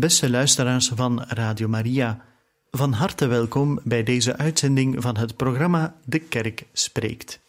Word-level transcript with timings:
Beste 0.00 0.30
luisteraars 0.30 0.88
van 0.88 1.22
Radio 1.22 1.68
Maria, 1.68 2.24
van 2.70 2.92
harte 2.92 3.26
welkom 3.26 3.80
bij 3.84 4.02
deze 4.02 4.36
uitzending 4.36 5.02
van 5.02 5.16
het 5.16 5.36
programma 5.36 5.96
De 6.04 6.18
Kerk 6.18 6.66
Spreekt. 6.72 7.40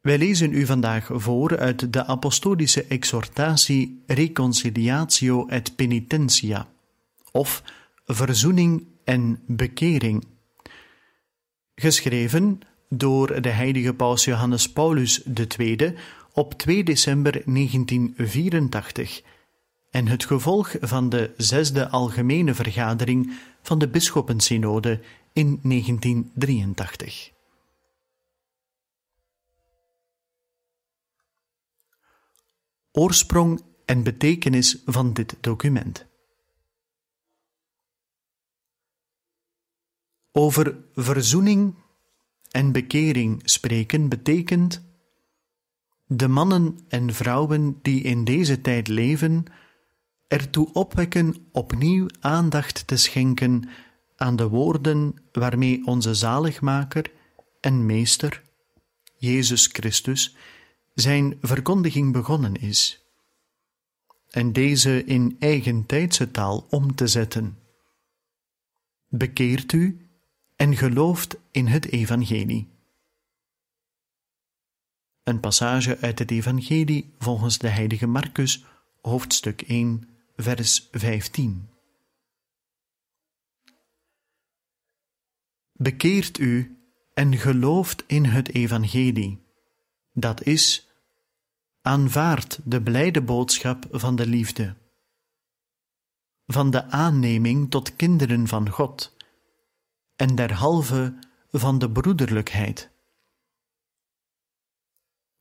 Wij 0.00 0.18
lezen 0.18 0.52
u 0.52 0.66
vandaag 0.66 1.08
voor 1.12 1.58
uit 1.58 1.92
de 1.92 2.06
apostolische 2.06 2.84
exhortatie 2.84 4.02
Reconciliatio 4.06 5.46
et 5.46 5.76
Penitentia, 5.76 6.68
of 7.32 7.62
Verzoening 8.06 8.86
en 9.04 9.42
Bekering, 9.46 10.26
geschreven 11.74 12.60
door 12.88 13.42
de 13.42 13.50
heilige 13.50 13.94
paus 13.94 14.24
Johannes 14.24 14.72
Paulus 14.72 15.22
II 15.24 15.94
op 16.32 16.54
2 16.54 16.84
december 16.84 17.32
1984 17.32 19.22
en 19.90 20.06
het 20.06 20.24
gevolg 20.24 20.74
van 20.80 21.08
de 21.08 21.34
zesde 21.36 21.88
algemene 21.88 22.54
vergadering 22.54 23.38
van 23.62 23.78
de 23.78 23.88
Bisschoppensynode 23.88 25.00
in 25.32 25.60
1983. 25.62 27.32
Oorsprong 32.92 33.62
en 33.84 34.02
betekenis 34.02 34.82
van 34.84 35.12
dit 35.12 35.36
document. 35.40 36.06
Over 40.32 40.76
verzoening 40.94 41.74
en 42.50 42.72
bekering 42.72 43.42
spreken 43.44 44.08
betekent 44.08 44.82
de 46.06 46.28
mannen 46.28 46.78
en 46.88 47.14
vrouwen 47.14 47.78
die 47.82 48.02
in 48.02 48.24
deze 48.24 48.60
tijd 48.60 48.88
leven 48.88 49.44
ertoe 50.28 50.72
opwekken 50.72 51.48
opnieuw 51.52 52.06
aandacht 52.20 52.86
te 52.86 52.96
schenken 52.96 53.68
aan 54.16 54.36
de 54.36 54.48
woorden 54.48 55.14
waarmee 55.32 55.86
onze 55.86 56.14
zaligmaker 56.14 57.10
en 57.60 57.86
meester, 57.86 58.42
Jezus 59.16 59.66
Christus, 59.66 60.36
zijn 60.94 61.38
verkondiging 61.40 62.12
begonnen 62.12 62.54
is, 62.54 63.04
en 64.30 64.52
deze 64.52 65.04
in 65.04 65.36
eigen 65.38 65.86
tijdse 65.86 66.30
taal 66.30 66.66
om 66.70 66.94
te 66.94 67.06
zetten. 67.06 67.58
Bekeert 69.08 69.72
u 69.72 70.08
en 70.56 70.76
gelooft 70.76 71.36
in 71.50 71.66
het 71.66 71.92
Evangelie. 71.92 72.68
Een 75.22 75.40
passage 75.40 75.98
uit 75.98 76.18
het 76.18 76.30
Evangelie 76.30 77.14
volgens 77.18 77.58
de 77.58 77.68
heilige 77.68 78.06
Marcus, 78.06 78.64
hoofdstuk 79.00 79.62
1, 79.62 80.17
vers 80.40 80.88
15. 80.90 81.68
Bekeert 85.72 86.38
u 86.38 86.78
en 87.14 87.36
gelooft 87.36 88.04
in 88.06 88.24
het 88.24 88.54
Evangelie. 88.54 89.46
Dat 90.12 90.42
is, 90.42 90.88
aanvaard 91.80 92.60
de 92.64 92.82
blijde 92.82 93.22
boodschap 93.22 93.86
van 93.90 94.16
de 94.16 94.26
liefde, 94.26 94.76
van 96.46 96.70
de 96.70 96.84
aanneming 96.84 97.70
tot 97.70 97.96
kinderen 97.96 98.46
van 98.46 98.68
God 98.68 99.16
en 100.16 100.34
derhalve 100.34 101.18
van 101.50 101.78
de 101.78 101.90
broederlijkheid. 101.90 102.90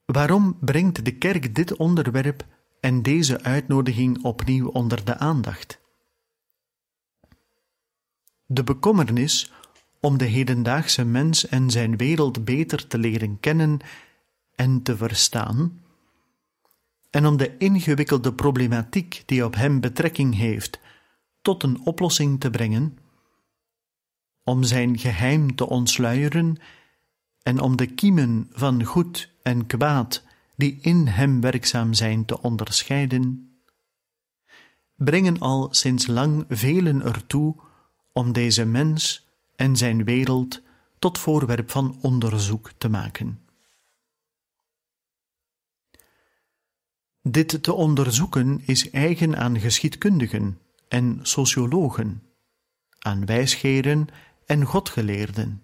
Waarom 0.06 0.60
brengt 0.60 1.06
de 1.06 1.18
kerk 1.18 1.56
dit 1.56 1.76
onderwerp 1.76 2.57
en 2.80 3.02
deze 3.02 3.42
uitnodiging 3.42 4.24
opnieuw 4.24 4.68
onder 4.68 5.06
de 5.06 5.18
aandacht? 5.18 5.80
De 8.46 8.64
bekommernis 8.64 9.52
om 10.00 10.18
de 10.18 10.26
hedendaagse 10.26 11.06
mens 11.06 11.48
en 11.48 11.70
zijn 11.70 11.98
wereld 11.98 12.46
beter 12.46 12.88
te 12.88 12.98
leren 12.98 13.40
kennen 13.40 13.80
en 14.56 14.84
te 14.84 14.98
verstaan, 14.98 15.82
en 17.10 17.26
om 17.26 17.38
de 17.38 17.58
ingewikkelde 17.58 18.34
problematiek 18.34 19.24
die 19.26 19.46
op 19.46 19.56
hem 19.56 19.80
betrekking 19.80 20.36
heeft 20.36 20.80
tot 21.42 21.64
een 21.64 21.86
oplossing 21.86 22.40
te 22.40 22.50
brengen, 22.50 22.98
om 24.44 24.64
zijn 24.64 24.98
geheim 24.98 25.56
te 25.56 25.70
ontsluieren 25.70 26.58
en 27.44 27.60
om 27.60 27.78
de 27.78 27.86
kiemen 27.86 28.48
van 28.52 28.84
goed 28.84 29.32
en 29.44 29.66
kwaad 29.68 30.24
die 30.58 30.78
in 30.82 31.08
hem 31.08 31.42
werkzaam 31.42 31.94
zijn 31.94 32.26
te 32.26 32.42
onderscheiden, 32.42 33.52
brengen 34.96 35.40
al 35.40 35.68
sinds 35.72 36.08
lang 36.08 36.46
velen 36.50 37.02
ertoe 37.02 37.56
om 38.12 38.32
deze 38.32 38.66
mens 38.66 39.28
en 39.56 39.76
zijn 39.76 40.04
wereld 40.04 40.62
tot 41.00 41.18
voorwerp 41.18 41.72
van 41.72 41.98
onderzoek 42.02 42.72
te 42.78 42.90
maken. 42.90 43.42
Dit 47.22 47.64
te 47.64 47.74
onderzoeken 47.74 48.62
is 48.66 48.90
eigen 48.90 49.38
aan 49.38 49.60
geschiedkundigen 49.60 50.60
en 50.88 51.20
sociologen, 51.22 52.24
aan 53.00 53.26
wijsgeren 53.26 54.08
en 54.46 54.66
godgeleerden, 54.66 55.64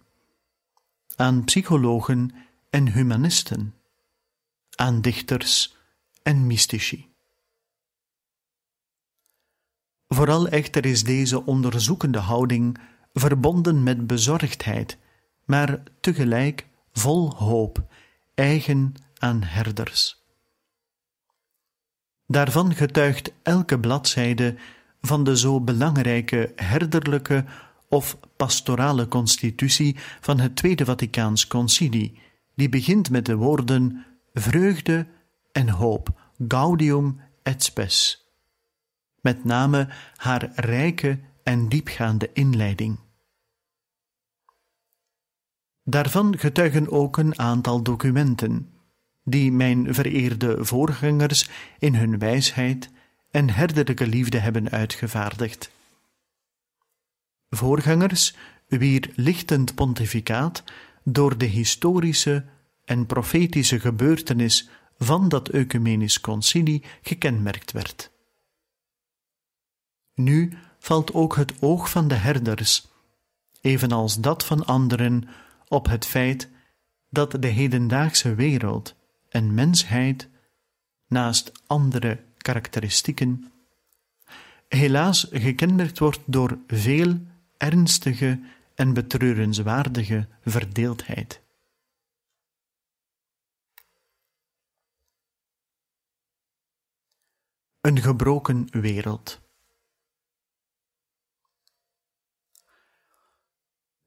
aan 1.16 1.44
psychologen 1.44 2.36
en 2.70 2.92
humanisten, 2.92 3.74
aan 4.76 5.02
dichters 5.02 5.76
en 6.24 6.48
mystici. 6.48 7.12
Vooral 10.08 10.48
echter 10.48 10.86
is 10.86 11.04
deze 11.04 11.46
onderzoekende 11.46 12.20
houding 12.20 12.78
verbonden 13.14 13.84
met 13.84 14.08
bezorgdheid, 14.08 14.98
maar 15.46 15.84
tegelijk 16.00 16.68
vol 16.92 17.36
hoop, 17.36 17.84
eigen 18.34 18.94
aan 19.18 19.44
herders. 19.44 20.24
Daarvan 22.28 22.76
getuigt 22.76 23.34
elke 23.44 23.80
bladzijde 23.80 24.56
van 25.02 25.24
de 25.24 25.38
zo 25.38 25.62
belangrijke 25.62 26.52
herderlijke 26.56 27.46
of 27.90 28.18
pastorale 28.38 29.08
constitutie 29.08 29.96
van 30.22 30.40
het 30.40 30.56
Tweede 30.56 30.86
Vaticaans 30.86 31.48
Concilie, 31.48 32.20
die 32.56 32.70
begint 32.70 33.10
met 33.10 33.26
de 33.26 33.36
woorden 33.36 34.06
vreugde 34.34 35.08
en 35.52 35.70
hoop, 35.70 36.22
gaudium 36.48 37.20
et 37.44 37.64
spes. 37.64 38.28
Met 39.22 39.44
name 39.44 39.90
haar 40.16 40.52
rijke 40.56 41.20
en 41.44 41.70
diepgaande 41.70 42.30
inleiding. 42.34 43.00
Daarvan 45.84 46.38
getuigen 46.38 46.92
ook 46.92 47.18
een 47.18 47.40
aantal 47.40 47.82
documenten, 47.82 48.74
die 49.24 49.52
mijn 49.52 49.94
vereerde 49.94 50.66
voorgangers 50.66 51.50
in 51.80 51.96
hun 51.96 52.20
wijsheid 52.20 52.90
en 53.32 53.50
herderlijke 53.50 54.08
liefde 54.08 54.38
hebben 54.38 54.70
uitgevaardigd. 54.70 55.72
Voorgangers 57.50 58.36
wier 58.68 59.12
lichtend 59.16 59.76
pontificaat 59.76 60.64
door 61.04 61.38
de 61.38 61.46
historische 61.46 62.46
en 62.86 63.06
profetische 63.06 63.80
gebeurtenis 63.80 64.70
van 64.98 65.30
dat 65.30 65.50
ecumenisch 65.50 66.20
concilie 66.20 66.84
gekenmerkt 67.02 67.72
werd. 67.72 68.12
Nu 70.14 70.54
valt 70.80 71.14
ook 71.14 71.36
het 71.36 71.62
oog 71.62 71.90
van 71.90 72.08
de 72.08 72.16
herders, 72.16 72.88
evenals 73.62 74.20
dat 74.20 74.46
van 74.46 74.66
anderen, 74.66 75.24
op 75.68 75.88
het 75.88 76.06
feit 76.06 76.50
dat 77.10 77.42
de 77.42 77.48
hedendaagse 77.48 78.36
wereld 78.36 78.96
en 79.30 79.54
mensheid, 79.54 80.30
naast 81.08 81.52
andere 81.68 82.24
karakteristieken, 82.38 83.52
helaas 84.68 85.28
gekenmerkt 85.32 86.00
wordt 86.00 86.20
door 86.26 86.58
veel 86.68 87.20
ernstige 87.58 88.40
en 88.76 88.94
betreurenswaardige 88.94 90.28
verdeeldheid 90.44 91.43
Een 97.84 98.02
gebroken 98.02 98.68
wereld. 98.72 99.42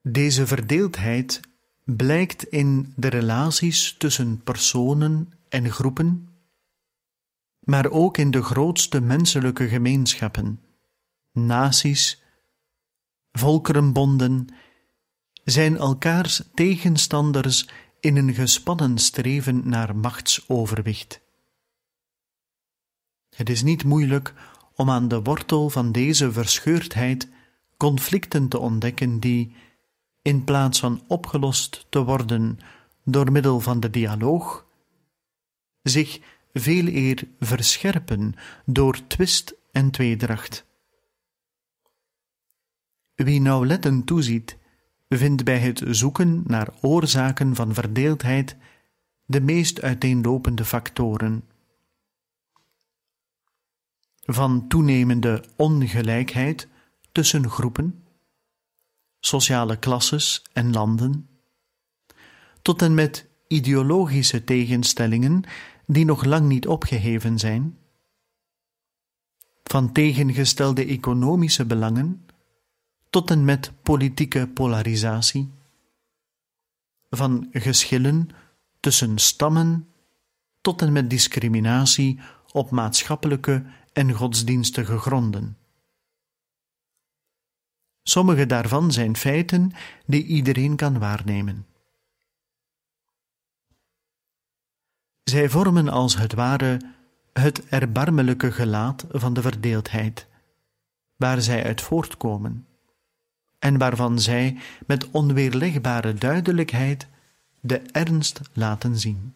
Deze 0.03 0.47
verdeeldheid 0.47 1.41
blijkt 1.85 2.45
in 2.45 2.93
de 2.97 3.09
relaties 3.09 3.95
tussen 3.99 4.43
personen 4.43 5.33
en 5.49 5.71
groepen, 5.71 6.29
maar 7.59 7.91
ook 7.91 8.17
in 8.17 8.31
de 8.31 8.43
grootste 8.43 9.01
menselijke 9.01 9.69
gemeenschappen, 9.69 10.61
naties, 11.33 12.23
volkerenbonden, 13.33 14.47
zijn 15.45 15.77
elkaars 15.77 16.43
tegenstanders 16.55 17.69
in 18.01 18.17
een 18.17 18.35
gespannen 18.35 18.99
streven 18.99 19.69
naar 19.69 19.97
machtsoverwicht. 19.97 21.25
Het 23.37 23.49
is 23.49 23.63
niet 23.63 23.85
moeilijk 23.85 24.35
om 24.75 24.91
aan 24.91 25.09
de 25.09 25.23
wortel 25.23 25.71
van 25.71 25.93
deze 25.93 26.33
verscheurdheid 26.33 27.29
conflicten 27.77 28.49
te 28.49 28.59
ontdekken 28.59 29.21
die, 29.21 29.55
in 30.23 30.45
plaats 30.45 30.81
van 30.81 31.03
opgelost 31.07 31.87
te 31.89 32.05
worden 32.05 32.59
door 33.05 33.33
middel 33.33 33.61
van 33.61 33.81
de 33.81 33.91
dialoog, 33.91 34.67
zich 35.83 36.21
veel 36.53 36.87
eer 36.87 37.29
verscherpen 37.41 38.35
door 38.65 39.07
twist 39.07 39.55
en 39.73 39.91
tweedracht. 39.91 40.67
Wie 43.15 43.41
nauwlettend 43.41 44.07
toeziet, 44.07 44.57
vindt 45.09 45.45
bij 45.45 45.59
het 45.59 45.83
zoeken 45.87 46.43
naar 46.47 46.69
oorzaken 46.81 47.55
van 47.55 47.75
verdeeldheid 47.75 48.57
de 49.25 49.41
meest 49.41 49.83
uiteenlopende 49.83 50.65
factoren. 50.65 51.45
Van 54.27 54.69
toenemende 54.69 55.45
ongelijkheid 55.57 56.69
tussen 57.13 57.51
groepen, 57.51 58.05
sociale 59.21 59.79
klasses 59.79 60.45
en 60.53 60.73
landen, 60.73 61.29
tot 62.63 62.83
en 62.83 62.95
met 62.95 63.29
ideologische 63.47 64.45
tegenstellingen 64.45 65.43
die 65.87 66.05
nog 66.05 66.25
lang 66.25 66.49
niet 66.49 66.67
opgeheven 66.67 67.39
zijn, 67.39 67.79
van 69.63 69.93
tegengestelde 69.93 70.85
economische 70.85 71.65
belangen 71.67 72.27
tot 73.11 73.31
en 73.31 73.45
met 73.45 73.73
politieke 73.83 74.49
polarisatie, 74.49 75.53
van 77.11 77.49
geschillen 77.53 78.29
tussen 78.81 79.19
stammen 79.19 79.89
tot 80.61 80.83
en 80.83 80.93
met 80.93 81.11
discriminatie 81.11 82.21
op 82.53 82.71
maatschappelijke 82.71 83.65
en 83.97 84.13
godsdienstige 84.13 84.99
gronden. 84.99 85.57
Sommige 88.03 88.47
daarvan 88.47 88.93
zijn 88.93 89.17
feiten 89.17 89.73
die 90.07 90.25
iedereen 90.25 90.77
kan 90.77 90.99
waarnemen. 90.99 91.67
Zij 95.23 95.49
vormen 95.51 95.89
als 95.89 96.17
het 96.17 96.33
ware 96.35 96.81
het 97.33 97.67
erbarmelijke 97.67 98.53
gelaat 98.53 99.05
van 99.09 99.35
de 99.35 99.43
verdeeldheid, 99.43 100.27
waar 101.17 101.41
zij 101.43 101.65
uit 101.65 101.83
voortkomen, 101.83 102.67
en 103.59 103.79
waarvan 103.79 104.21
zij 104.21 104.59
met 104.87 105.11
onweerlegbare 105.11 106.15
duidelijkheid 106.15 107.07
de 107.61 107.79
ernst 107.79 108.41
laten 108.53 108.99
zien. 108.99 109.35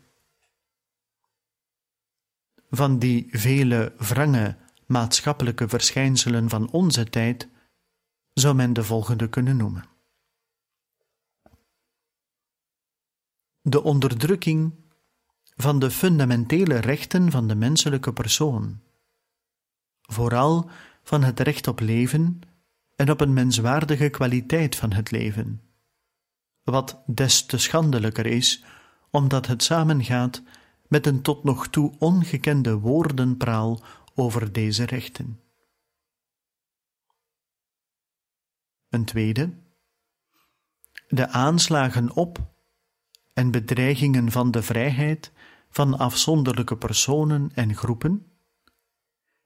Van 2.70 2.98
die 2.98 3.28
vele 3.30 3.94
wrange 3.98 4.56
maatschappelijke 4.86 5.68
verschijnselen 5.68 6.48
van 6.48 6.70
onze 6.70 7.04
tijd 7.04 7.48
zou 8.32 8.54
men 8.54 8.72
de 8.72 8.84
volgende 8.84 9.28
kunnen 9.28 9.56
noemen. 9.56 9.84
De 13.62 13.82
onderdrukking 13.82 14.74
van 15.56 15.78
de 15.78 15.90
fundamentele 15.90 16.78
rechten 16.78 17.30
van 17.30 17.48
de 17.48 17.54
menselijke 17.54 18.12
persoon, 18.12 18.80
vooral 20.00 20.70
van 21.02 21.22
het 21.22 21.40
recht 21.40 21.66
op 21.66 21.80
leven 21.80 22.40
en 22.96 23.10
op 23.10 23.20
een 23.20 23.32
menswaardige 23.32 24.08
kwaliteit 24.08 24.76
van 24.76 24.92
het 24.92 25.10
leven, 25.10 25.62
wat 26.62 27.02
des 27.06 27.46
te 27.46 27.58
schandelijker 27.58 28.26
is, 28.26 28.64
omdat 29.10 29.46
het 29.46 29.62
samengaat 29.62 30.42
met 30.90 31.06
een 31.06 31.22
tot 31.22 31.44
nog 31.44 31.68
toe 31.68 31.94
ongekende 31.98 32.78
woordenpraal 32.78 33.82
over 34.14 34.52
deze 34.52 34.84
rechten. 34.84 35.40
Een 38.88 39.04
tweede, 39.04 39.50
de 41.08 41.28
aanslagen 41.28 42.12
op 42.12 42.38
en 43.32 43.50
bedreigingen 43.50 44.30
van 44.30 44.50
de 44.50 44.62
vrijheid 44.62 45.32
van 45.70 45.98
afzonderlijke 45.98 46.76
personen 46.76 47.50
en 47.54 47.74
groepen, 47.76 48.26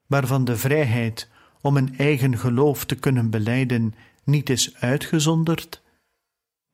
waarvan 0.06 0.44
de 0.44 0.56
vrijheid 0.56 1.30
om 1.60 1.76
een 1.76 1.96
eigen 1.96 2.38
geloof 2.38 2.84
te 2.84 2.94
kunnen 2.94 3.30
beleiden 3.30 3.94
niet 4.24 4.50
is 4.50 4.76
uitgezonderd, 4.76 5.82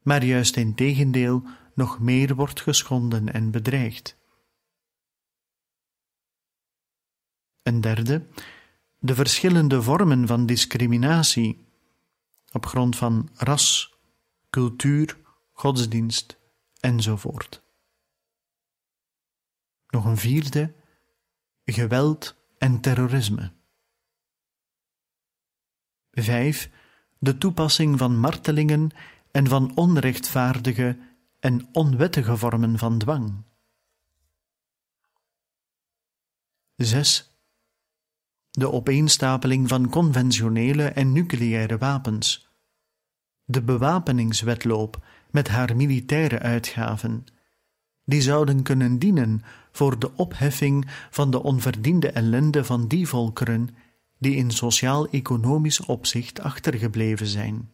maar 0.02 0.24
juist 0.24 0.56
in 0.56 0.74
tegendeel 0.74 1.42
nog 1.74 2.00
meer 2.00 2.34
wordt 2.34 2.60
geschonden 2.60 3.32
en 3.32 3.50
bedreigd. 3.50 4.19
Een 7.70 7.80
derde, 7.80 8.26
de 8.98 9.14
verschillende 9.14 9.82
vormen 9.82 10.26
van 10.26 10.46
discriminatie 10.46 11.66
op 12.52 12.66
grond 12.66 12.96
van 12.96 13.30
ras, 13.34 13.96
cultuur, 14.48 15.18
godsdienst 15.52 16.38
enzovoort. 16.80 17.62
Nog 19.88 20.04
een 20.04 20.16
vierde, 20.16 20.74
geweld 21.64 22.36
en 22.58 22.80
terrorisme. 22.80 23.52
Vijf, 26.10 26.70
de 27.18 27.38
toepassing 27.38 27.98
van 27.98 28.18
martelingen 28.18 28.90
en 29.30 29.46
van 29.46 29.76
onrechtvaardige 29.76 30.98
en 31.38 31.68
onwettige 31.72 32.36
vormen 32.36 32.78
van 32.78 32.98
dwang. 32.98 33.42
Zes, 36.76 37.29
de 38.50 38.72
opeenstapeling 38.72 39.68
van 39.68 39.88
conventionele 39.88 40.84
en 40.84 41.12
nucleaire 41.12 41.78
wapens, 41.78 42.48
de 43.44 43.62
bewapeningswetloop 43.62 45.04
met 45.30 45.48
haar 45.48 45.76
militaire 45.76 46.38
uitgaven, 46.38 47.24
die 48.04 48.22
zouden 48.22 48.62
kunnen 48.62 48.98
dienen 48.98 49.42
voor 49.72 49.98
de 49.98 50.16
opheffing 50.16 50.90
van 51.10 51.30
de 51.30 51.42
onverdiende 51.42 52.10
ellende 52.10 52.64
van 52.64 52.88
die 52.88 53.08
volkeren 53.08 53.68
die 54.18 54.36
in 54.36 54.50
sociaal-economisch 54.50 55.80
opzicht 55.80 56.40
achtergebleven 56.40 57.26
zijn. 57.26 57.70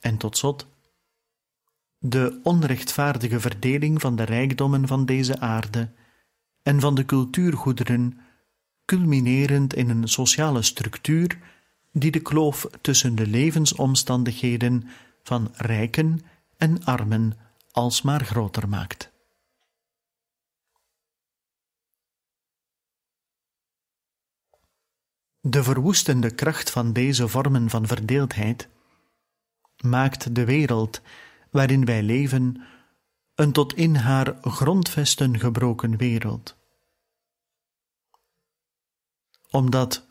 En 0.00 0.16
tot 0.16 0.36
slot, 0.36 0.66
de 1.98 2.40
onrechtvaardige 2.42 3.40
verdeling 3.40 4.00
van 4.00 4.16
de 4.16 4.22
rijkdommen 4.22 4.86
van 4.86 5.06
deze 5.06 5.40
aarde 5.40 5.90
en 6.62 6.80
van 6.80 6.94
de 6.94 7.04
cultuurgoederen, 7.04 8.18
culminerend 8.88 9.74
in 9.74 9.88
een 9.88 10.08
sociale 10.08 10.62
structuur 10.62 11.38
die 11.92 12.10
de 12.10 12.20
kloof 12.20 12.66
tussen 12.80 13.14
de 13.14 13.26
levensomstandigheden 13.26 14.88
van 15.22 15.50
rijken 15.54 16.20
en 16.56 16.84
armen 16.84 17.32
alsmaar 17.70 18.24
groter 18.24 18.68
maakt. 18.68 19.12
De 25.40 25.62
verwoestende 25.62 26.30
kracht 26.30 26.70
van 26.70 26.92
deze 26.92 27.28
vormen 27.28 27.70
van 27.70 27.86
verdeeldheid 27.86 28.68
maakt 29.82 30.34
de 30.34 30.44
wereld 30.44 31.00
waarin 31.50 31.84
wij 31.84 32.02
leven 32.02 32.62
een 33.34 33.52
tot 33.52 33.74
in 33.74 33.94
haar 33.94 34.38
grondvesten 34.40 35.38
gebroken 35.38 35.96
wereld. 35.96 36.57
Omdat 39.50 40.06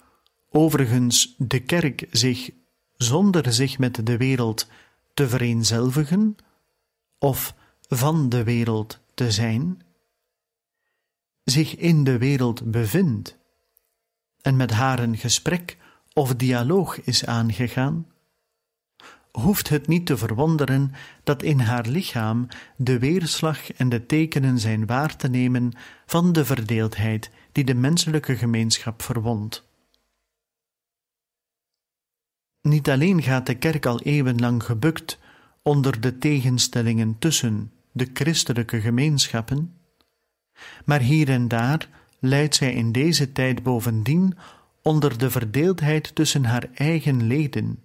overigens 0.50 1.36
de 1.38 1.60
kerk 1.60 2.08
zich, 2.12 2.50
zonder 2.96 3.54
zich 3.54 3.78
met 3.78 4.06
de 4.06 4.18
wereld 4.18 4.68
te 5.14 5.30
vereenzelvigen 5.30 6.36
of 7.20 7.56
van 7.88 8.30
de 8.30 8.44
wereld 8.44 9.00
te 9.14 9.32
zijn, 9.32 9.82
zich 11.44 11.76
in 11.76 12.04
de 12.04 12.18
wereld 12.18 12.72
bevindt 12.72 13.38
en 14.42 14.56
met 14.56 14.72
haar 14.72 15.00
een 15.00 15.18
gesprek 15.18 15.78
of 16.14 16.36
dialoog 16.36 17.02
is 17.02 17.26
aangegaan, 17.26 18.08
hoeft 19.32 19.70
het 19.70 19.88
niet 19.88 20.06
te 20.06 20.18
verwonderen 20.18 20.92
dat 21.24 21.44
in 21.44 21.60
haar 21.60 21.88
lichaam 21.88 22.48
de 22.76 23.00
weerslag 23.00 23.72
en 23.72 23.90
de 23.90 24.06
tekenen 24.06 24.60
zijn 24.60 24.86
waar 24.86 25.16
te 25.16 25.28
nemen 25.28 25.74
van 26.06 26.32
de 26.32 26.46
verdeeldheid 26.46 27.30
die 27.58 27.66
de 27.66 27.74
menselijke 27.74 28.36
gemeenschap 28.36 29.02
verwondt. 29.02 29.64
Niet 32.62 32.90
alleen 32.90 33.24
gaat 33.24 33.46
de 33.46 33.56
kerk 33.56 33.86
al 33.86 34.02
eeuwenlang 34.02 34.64
gebukt 34.64 35.20
onder 35.62 36.02
de 36.02 36.18
tegenstellingen 36.18 37.16
tussen 37.20 37.72
de 37.92 38.10
christelijke 38.14 38.82
gemeenschappen, 38.82 39.78
maar 40.86 41.00
hier 41.00 41.30
en 41.30 41.48
daar 41.48 41.90
leidt 42.20 42.56
zij 42.56 42.74
in 42.74 42.92
deze 42.92 43.32
tijd 43.32 43.64
bovendien 43.64 44.38
onder 44.82 45.18
de 45.18 45.32
verdeeldheid 45.32 46.16
tussen 46.16 46.46
haar 46.46 46.70
eigen 46.74 47.28
leden, 47.28 47.84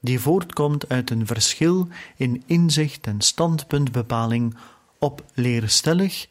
die 0.00 0.20
voortkomt 0.20 0.88
uit 0.88 1.10
een 1.10 1.26
verschil 1.26 1.88
in 2.16 2.42
inzicht 2.46 3.06
en 3.06 3.20
standpuntbepaling 3.20 4.56
op 4.98 5.24
leerstellig 5.34 6.28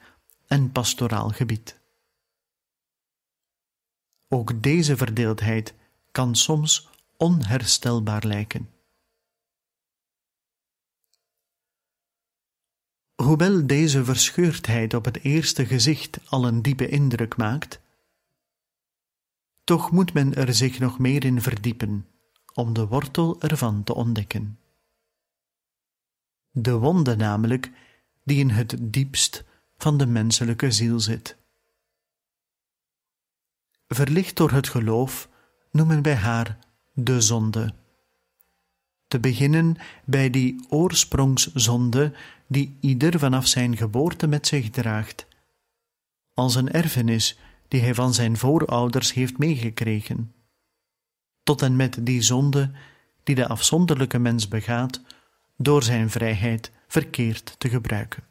en 0.48 0.72
pastoraal 0.72 1.30
gebied. 1.30 1.80
Ook 4.34 4.64
deze 4.64 4.98
verdeeldheid 4.98 5.74
kan 6.12 6.36
soms 6.36 6.90
onherstelbaar 7.18 8.26
lijken. 8.26 8.70
Hoewel 13.16 13.68
deze 13.68 14.06
verscheurdheid 14.06 14.94
op 14.94 15.06
het 15.06 15.24
eerste 15.24 15.66
gezicht 15.66 16.20
al 16.30 16.48
een 16.48 16.62
diepe 16.62 16.88
indruk 16.90 17.38
maakt, 17.38 17.80
toch 19.64 19.92
moet 19.92 20.14
men 20.14 20.34
er 20.34 20.54
zich 20.54 20.80
nog 20.80 21.00
meer 21.00 21.26
in 21.26 21.42
verdiepen 21.42 22.08
om 22.54 22.74
de 22.74 22.88
wortel 22.88 23.42
ervan 23.42 23.84
te 23.84 23.94
ontdekken. 23.94 24.60
De 26.52 26.78
wonde 26.78 27.16
namelijk 27.16 27.72
die 28.24 28.40
in 28.40 28.50
het 28.50 28.76
diepst 28.80 29.44
van 29.78 29.98
de 29.98 30.06
menselijke 30.06 30.72
ziel 30.72 31.00
zit. 31.00 31.41
Verlicht 33.94 34.36
door 34.36 34.52
het 34.52 34.70
geloof 34.70 35.30
noemen 35.72 36.02
wij 36.02 36.16
haar 36.16 36.58
de 36.94 37.22
zonde. 37.22 37.74
Te 39.08 39.20
beginnen 39.20 39.76
bij 40.06 40.30
die 40.30 40.66
oorsprongszonde 40.70 42.14
die 42.48 42.78
ieder 42.80 43.20
vanaf 43.20 43.48
zijn 43.48 43.78
geboorte 43.78 44.28
met 44.28 44.48
zich 44.48 44.70
draagt, 44.70 45.28
als 46.34 46.56
een 46.56 46.72
erfenis 46.72 47.40
die 47.68 47.82
hij 47.82 47.94
van 47.94 48.14
zijn 48.14 48.38
voorouders 48.38 49.14
heeft 49.14 49.38
meegekregen, 49.38 50.34
tot 51.44 51.62
en 51.62 51.76
met 51.76 51.98
die 52.02 52.22
zonde 52.22 52.72
die 53.24 53.36
de 53.36 53.48
afzonderlijke 53.48 54.20
mens 54.20 54.48
begaat 54.48 55.02
door 55.58 55.84
zijn 55.84 56.10
vrijheid 56.10 56.72
verkeerd 56.88 57.56
te 57.58 57.70
gebruiken. 57.70 58.24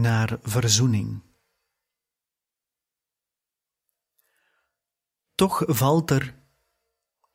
Naar 0.00 0.38
verzoening. 0.42 1.22
Toch 5.34 5.62
valt 5.66 6.10
er, 6.10 6.34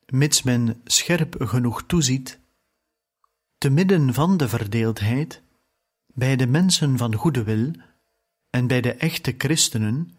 mits 0.06 0.44
men 0.44 0.82
scherp 0.84 1.36
genoeg 1.40 1.84
toeziet, 1.84 2.40
te 3.58 3.70
midden 3.70 4.14
van 4.14 4.38
de 4.38 4.50
verdeeldheid, 4.50 5.42
bij 6.08 6.36
de 6.36 6.48
mensen 6.48 6.98
van 6.98 7.16
goede 7.16 7.44
wil 7.44 7.72
en 8.50 8.68
bij 8.68 8.82
de 8.82 8.94
echte 8.94 9.36
christenen, 9.38 10.16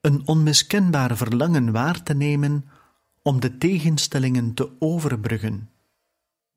een 0.00 0.26
onmiskenbaar 0.26 1.16
verlangen 1.16 1.72
waar 1.72 2.02
te 2.02 2.14
nemen 2.14 2.68
om 3.22 3.40
de 3.40 3.58
tegenstellingen 3.58 4.54
te 4.54 4.70
overbruggen, 4.78 5.70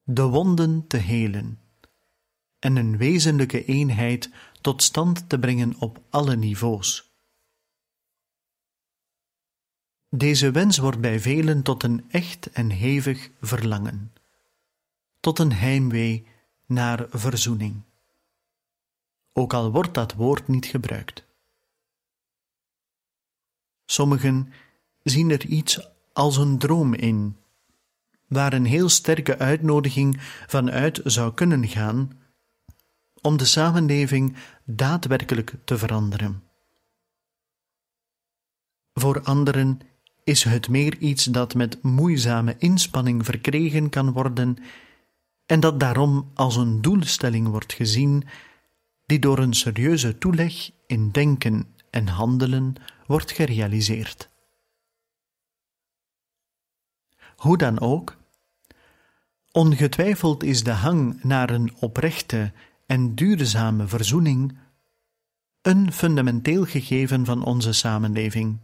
de 0.04 0.24
wonden 0.24 0.88
te 0.88 0.98
helen 0.98 1.60
en 2.66 2.76
een 2.76 2.98
wezenlijke 2.98 3.66
eenheid 3.66 4.30
tot 4.66 4.84
stand 4.84 5.30
te 5.30 5.40
brengen 5.40 5.76
op 5.80 6.02
alle 6.10 6.36
niveaus. 6.36 7.12
Deze 10.10 10.52
wens 10.52 10.78
wordt 10.78 11.00
bij 11.00 11.20
velen 11.20 11.62
tot 11.62 11.84
een 11.84 12.06
echt 12.10 12.52
en 12.52 12.70
hevig 12.70 13.30
verlangen, 13.42 14.14
tot 15.20 15.40
een 15.40 15.52
heimwee 15.52 16.28
naar 16.66 17.06
verzoening, 17.10 17.82
ook 19.34 19.54
al 19.54 19.72
wordt 19.72 19.94
dat 19.94 20.14
woord 20.14 20.48
niet 20.48 20.66
gebruikt. 20.66 21.26
Sommigen 23.86 24.54
zien 25.04 25.30
er 25.30 25.46
iets 25.46 25.90
als 26.14 26.38
een 26.38 26.58
droom 26.58 26.94
in, 26.94 27.38
waar 28.28 28.54
een 28.54 28.66
heel 28.66 28.90
sterke 28.90 29.38
uitnodiging 29.38 30.22
vanuit 30.48 31.02
zou 31.04 31.34
kunnen 31.34 31.68
gaan 31.68 32.24
om 33.26 33.38
de 33.38 33.46
samenleving 33.46 34.36
daadwerkelijk 34.64 35.54
te 35.64 35.78
veranderen. 35.78 36.44
Voor 38.94 39.22
anderen 39.22 39.80
is 40.24 40.44
het 40.44 40.70
meer 40.70 40.98
iets 40.98 41.24
dat 41.24 41.54
met 41.54 41.84
moeizame 41.84 42.56
inspanning 42.58 43.26
verkregen 43.26 43.90
kan 43.90 44.12
worden 44.12 44.58
en 45.46 45.60
dat 45.60 45.80
daarom 45.80 46.32
als 46.34 46.56
een 46.56 46.82
doelstelling 46.82 47.48
wordt 47.48 47.74
gezien 47.74 48.24
die 49.06 49.20
door 49.20 49.40
een 49.40 49.54
serieuze 49.54 50.18
toeleg 50.18 50.72
in 50.88 51.12
denken 51.12 51.76
en 51.90 52.08
handelen 52.08 52.76
wordt 53.06 53.32
gerealiseerd. 53.32 54.30
Hoe 57.36 57.58
dan 57.58 57.80
ook, 57.80 58.18
ongetwijfeld 59.52 60.44
is 60.44 60.64
de 60.64 60.72
hang 60.72 61.24
naar 61.24 61.50
een 61.50 61.76
oprechte 61.80 62.52
en 62.86 63.16
duurzame 63.16 63.88
verzoening 63.88 64.58
een 65.62 65.92
fundamenteel 65.92 66.66
gegeven 66.66 67.26
van 67.26 67.44
onze 67.44 67.74
samenleving. 67.74 68.60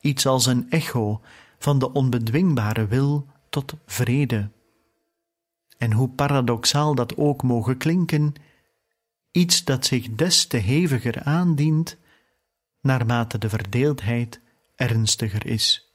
Iets 0.00 0.26
als 0.26 0.46
een 0.46 0.70
echo 0.70 1.20
van 1.58 1.78
de 1.78 1.92
onbedwingbare 1.92 2.86
wil 2.86 3.26
tot 3.48 3.74
vrede. 3.86 4.50
En 5.78 5.92
hoe 5.92 6.08
paradoxaal 6.08 6.94
dat 6.94 7.16
ook 7.16 7.42
mogen 7.42 7.76
klinken, 7.76 8.34
iets 9.30 9.64
dat 9.64 9.86
zich 9.86 10.14
des 10.14 10.46
te 10.46 10.56
heviger 10.56 11.22
aandient 11.22 11.96
naarmate 12.80 13.38
de 13.38 13.48
verdeeldheid 13.48 14.40
ernstiger 14.74 15.46
is. 15.46 15.90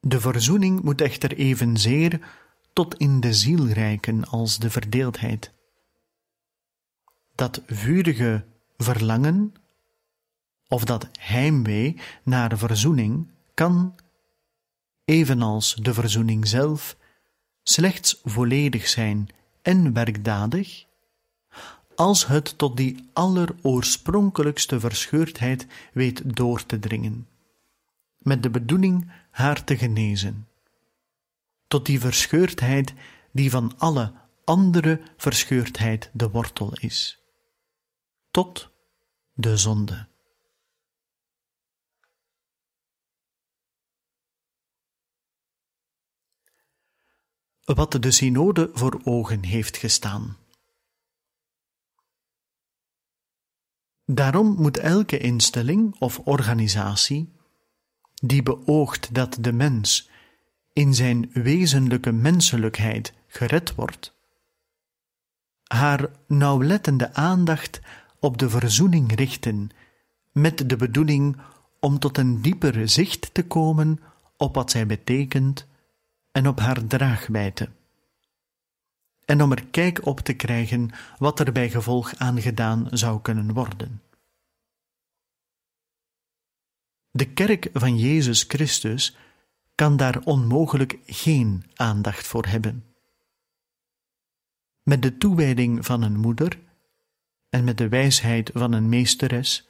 De 0.00 0.20
verzoening 0.20 0.82
moet 0.82 1.00
echter 1.00 1.32
evenzeer 1.32 2.20
tot 2.80 2.94
in 2.94 3.20
de 3.20 3.34
ziel 3.34 3.66
reiken 3.66 4.24
als 4.24 4.58
de 4.58 4.70
verdeeldheid. 4.70 5.52
Dat 7.34 7.62
vurige 7.66 8.44
verlangen, 8.76 9.54
of 10.68 10.84
dat 10.84 11.08
heimwee 11.18 12.00
naar 12.24 12.58
verzoening, 12.58 13.28
kan, 13.54 13.94
evenals 15.04 15.74
de 15.74 15.94
verzoening 15.94 16.48
zelf, 16.48 16.96
slechts 17.62 18.20
volledig 18.24 18.88
zijn 18.88 19.28
en 19.62 19.92
werkdadig, 19.92 20.84
als 21.94 22.26
het 22.26 22.58
tot 22.58 22.76
die 22.76 23.08
alleroorspronkelijkste 23.12 24.80
verscheurdheid 24.80 25.66
weet 25.92 26.36
door 26.36 26.66
te 26.66 26.78
dringen, 26.78 27.28
met 28.18 28.42
de 28.42 28.50
bedoeling 28.50 29.12
haar 29.30 29.64
te 29.64 29.76
genezen 29.76 30.48
tot 31.70 31.86
die 31.86 32.00
verscheurdheid 32.00 32.94
die 33.32 33.50
van 33.50 33.78
alle 33.78 34.12
andere 34.44 35.00
verscheurdheid 35.16 36.10
de 36.12 36.30
wortel 36.30 36.72
is, 36.74 37.22
tot 38.30 38.70
de 39.32 39.56
zonde. 39.56 40.08
Wat 47.64 47.92
de 48.02 48.10
synode 48.10 48.70
voor 48.72 49.00
ogen 49.04 49.44
heeft 49.44 49.76
gestaan. 49.76 50.36
Daarom 54.04 54.54
moet 54.54 54.78
elke 54.78 55.18
instelling 55.18 56.00
of 56.00 56.18
organisatie 56.18 57.32
die 58.14 58.42
beoogt 58.42 59.14
dat 59.14 59.36
de 59.40 59.52
mens 59.52 60.09
in 60.72 60.94
zijn 60.94 61.30
wezenlijke 61.32 62.12
menselijkheid 62.12 63.12
gered 63.26 63.74
wordt, 63.74 64.14
haar 65.64 66.10
nauwlettende 66.26 67.14
aandacht 67.14 67.80
op 68.20 68.38
de 68.38 68.50
verzoening 68.50 69.14
richten, 69.14 69.70
met 70.32 70.68
de 70.68 70.76
bedoeling 70.76 71.36
om 71.80 71.98
tot 71.98 72.18
een 72.18 72.42
dieper 72.42 72.88
zicht 72.88 73.34
te 73.34 73.46
komen 73.46 74.00
op 74.36 74.54
wat 74.54 74.70
zij 74.70 74.86
betekent 74.86 75.66
en 76.32 76.48
op 76.48 76.58
haar 76.58 76.86
draagwijte. 76.86 77.68
En 79.24 79.42
om 79.42 79.52
er 79.52 79.66
kijk 79.66 80.06
op 80.06 80.20
te 80.20 80.32
krijgen 80.32 80.90
wat 81.18 81.40
er 81.40 81.52
bij 81.52 81.70
gevolg 81.70 82.14
aangedaan 82.16 82.86
zou 82.90 83.20
kunnen 83.20 83.52
worden. 83.52 84.02
De 87.10 87.32
kerk 87.32 87.70
van 87.72 87.98
Jezus 87.98 88.44
Christus 88.48 89.16
kan 89.80 89.96
daar 89.96 90.20
onmogelijk 90.24 90.98
geen 91.06 91.64
aandacht 91.74 92.26
voor 92.26 92.46
hebben. 92.46 92.84
Met 94.82 95.02
de 95.02 95.18
toewijding 95.18 95.86
van 95.86 96.02
een 96.02 96.18
moeder 96.18 96.58
en 97.50 97.64
met 97.64 97.78
de 97.78 97.88
wijsheid 97.88 98.50
van 98.54 98.72
een 98.72 98.88
meesteres 98.88 99.68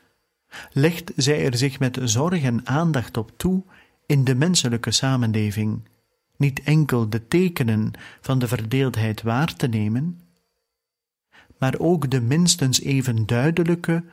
legt 0.73 1.13
zij 1.17 1.45
er 1.45 1.57
zich 1.57 1.79
met 1.79 1.99
zorg 2.03 2.43
en 2.43 2.67
aandacht 2.67 3.17
op 3.17 3.33
toe 3.37 3.65
in 4.07 4.25
de 4.25 4.35
menselijke 4.35 4.91
samenleving 4.91 5.89
niet 6.37 6.63
enkel 6.63 7.09
de 7.09 7.29
tekenen 7.29 7.91
van 8.21 8.39
de 8.39 8.49
verdeeldheid 8.49 9.23
waar 9.23 9.55
te 9.55 9.67
nemen, 9.67 10.21
maar 11.59 11.75
ook 11.79 12.11
de 12.11 12.21
minstens 12.21 12.81
even 12.81 13.27
duidelijke 13.27 14.05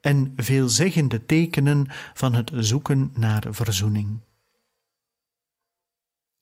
en 0.00 0.32
veelzeggende 0.36 1.26
tekenen 1.26 1.86
van 2.14 2.34
het 2.34 2.50
zoeken 2.54 3.10
naar 3.14 3.44
verzoening. 3.50 4.25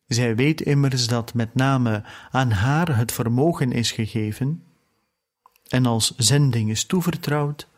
Zij 0.07 0.37
weet 0.37 0.61
immers 0.61 1.07
dat 1.07 1.35
met 1.35 1.55
name 1.55 2.05
aan 2.31 2.51
haar 2.51 2.97
het 2.97 3.13
vermogen 3.13 3.73
is 3.73 3.93
gegeven 3.93 4.63
en 5.69 5.87
als 5.87 6.15
zending 6.17 6.71
is 6.71 6.85
toevertrouwd 6.85 7.69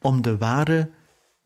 om 0.00 0.22
de 0.22 0.36
ware, 0.38 0.90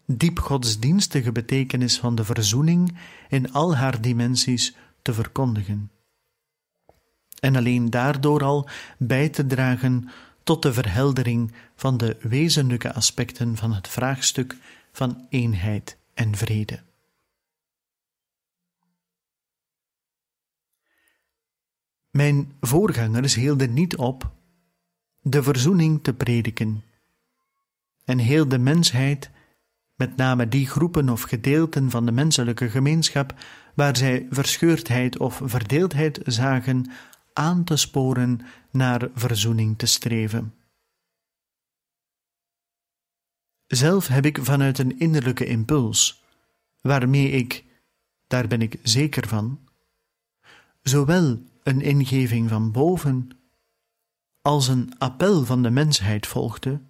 diep 0.07 0.39
godsdienstige 0.39 1.33
betekenis 1.33 1.99
van 1.99 2.15
de 2.15 2.25
verzoening 2.25 2.99
in 3.29 3.53
al 3.53 3.77
haar 3.77 4.01
dimensies 4.01 4.77
te 5.03 5.15
verkondigen. 5.15 5.91
En 7.41 7.57
alleen 7.57 7.91
daardoor 7.91 8.45
al 8.45 8.69
bij 8.99 9.29
te 9.29 9.47
dragen 9.47 10.09
tot 10.43 10.62
de 10.62 10.73
verheldering 10.73 11.53
van 11.77 11.97
de 11.97 12.17
wezenlijke 12.21 12.93
aspecten 12.93 13.57
van 13.57 13.73
het 13.73 13.89
vraagstuk 13.89 14.57
van 14.93 15.27
eenheid 15.29 15.99
en 16.15 16.37
vrede. 16.37 16.83
Mijn 22.16 22.52
voorgangers 22.61 23.35
hielden 23.35 23.72
niet 23.72 23.96
op 23.96 24.31
de 25.20 25.42
verzoening 25.42 26.02
te 26.02 26.14
prediken. 26.14 26.83
En 28.05 28.18
heel 28.18 28.48
de 28.48 28.59
mensheid, 28.59 29.31
met 29.94 30.16
name 30.16 30.48
die 30.48 30.66
groepen 30.66 31.09
of 31.09 31.22
gedeelten 31.22 31.90
van 31.90 32.07
de 32.07 32.12
menselijke 32.12 32.70
gemeenschap 32.70 33.35
waar 33.74 33.96
zij 33.96 34.26
verscheurdheid 34.31 35.18
of 35.18 35.40
verdeeldheid 35.44 36.20
zagen, 36.24 36.90
aan 37.33 37.64
te 37.64 37.76
sporen 37.76 38.40
naar 38.70 39.09
verzoening 39.14 39.79
te 39.79 39.87
streven. 39.87 40.55
Zelf 43.66 44.07
heb 44.07 44.24
ik 44.24 44.38
vanuit 44.42 44.79
een 44.79 44.98
innerlijke 44.98 45.46
impuls, 45.46 46.24
waarmee 46.81 47.31
ik, 47.31 47.64
daar 48.26 48.46
ben 48.46 48.62
ik 48.62 48.79
zeker 48.83 49.29
van, 49.29 49.68
zowel 50.83 51.55
een 51.66 51.81
ingeving 51.81 52.48
van 52.48 52.72
boven 52.72 53.29
als 54.42 54.68
een 54.68 54.98
appel 54.98 55.44
van 55.44 55.62
de 55.62 55.70
mensheid 55.70 56.26
volgde, 56.26 56.81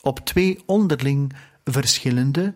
op 0.00 0.18
twee 0.18 0.62
onderling 0.66 1.32
verschillende, 1.64 2.54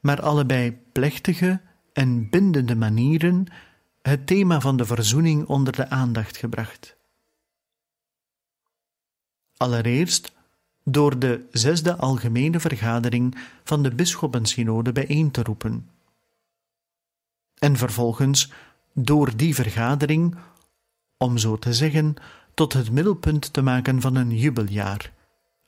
maar 0.00 0.22
allebei 0.22 0.72
plechtige 0.92 1.60
en 1.92 2.30
bindende 2.30 2.76
manieren 2.76 3.46
het 4.02 4.26
thema 4.26 4.60
van 4.60 4.76
de 4.76 4.84
verzoening 4.84 5.46
onder 5.46 5.72
de 5.72 5.88
aandacht 5.88 6.36
gebracht. 6.36 6.96
Allereerst 9.56 10.32
door 10.84 11.18
de 11.18 11.46
zesde 11.50 11.96
algemene 11.96 12.60
vergadering 12.60 13.38
van 13.64 13.82
de 13.82 13.94
bisschoppensynode 13.94 14.92
bijeen 14.92 15.30
te 15.30 15.42
roepen, 15.42 15.88
en 17.64 17.76
vervolgens 17.76 18.52
door 18.94 19.36
die 19.36 19.54
vergadering, 19.54 20.36
om 21.16 21.38
zo 21.38 21.58
te 21.58 21.72
zeggen, 21.72 22.14
tot 22.54 22.72
het 22.72 22.90
middelpunt 22.90 23.52
te 23.52 23.62
maken 23.62 24.00
van 24.00 24.14
een 24.14 24.36
jubeljaar, 24.36 25.12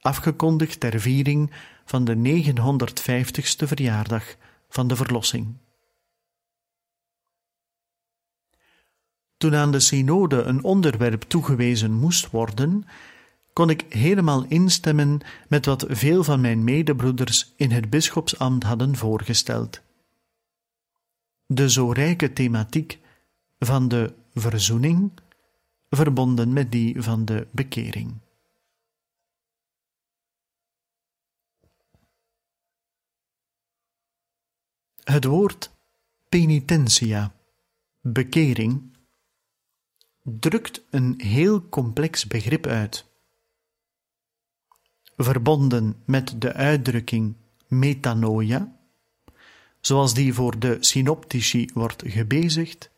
afgekondigd 0.00 0.80
ter 0.80 1.00
viering 1.00 1.50
van 1.84 2.04
de 2.04 2.16
950ste 2.16 3.66
verjaardag 3.66 4.36
van 4.68 4.88
de 4.88 4.96
Verlossing. 4.96 5.54
Toen 9.36 9.54
aan 9.54 9.70
de 9.70 9.80
synode 9.80 10.42
een 10.42 10.64
onderwerp 10.64 11.22
toegewezen 11.22 11.92
moest 11.92 12.30
worden, 12.30 12.86
kon 13.52 13.70
ik 13.70 13.84
helemaal 13.88 14.44
instemmen 14.48 15.20
met 15.48 15.66
wat 15.66 15.84
veel 15.88 16.24
van 16.24 16.40
mijn 16.40 16.64
medebroeders 16.64 17.52
in 17.56 17.70
het 17.70 17.90
bisschopsambt 17.90 18.64
hadden 18.64 18.96
voorgesteld. 18.96 19.80
De 21.46 21.70
zo 21.70 21.90
rijke 21.90 22.32
thematiek 22.32 22.98
van 23.58 23.88
de 23.88 24.14
verzoening, 24.34 25.12
verbonden 25.90 26.52
met 26.52 26.72
die 26.72 27.02
van 27.02 27.24
de 27.24 27.46
bekering. 27.52 28.20
Het 35.02 35.24
woord 35.24 35.70
penitentia, 36.28 37.34
bekering, 38.00 38.96
drukt 40.22 40.84
een 40.90 41.14
heel 41.20 41.68
complex 41.68 42.26
begrip 42.26 42.66
uit. 42.66 43.06
Verbonden 45.16 46.02
met 46.04 46.40
de 46.40 46.52
uitdrukking 46.52 47.36
metanoia, 47.68 48.76
zoals 49.80 50.14
die 50.14 50.34
voor 50.34 50.58
de 50.58 50.76
synoptici 50.80 51.70
wordt 51.74 52.02
gebezigd, 52.06 52.90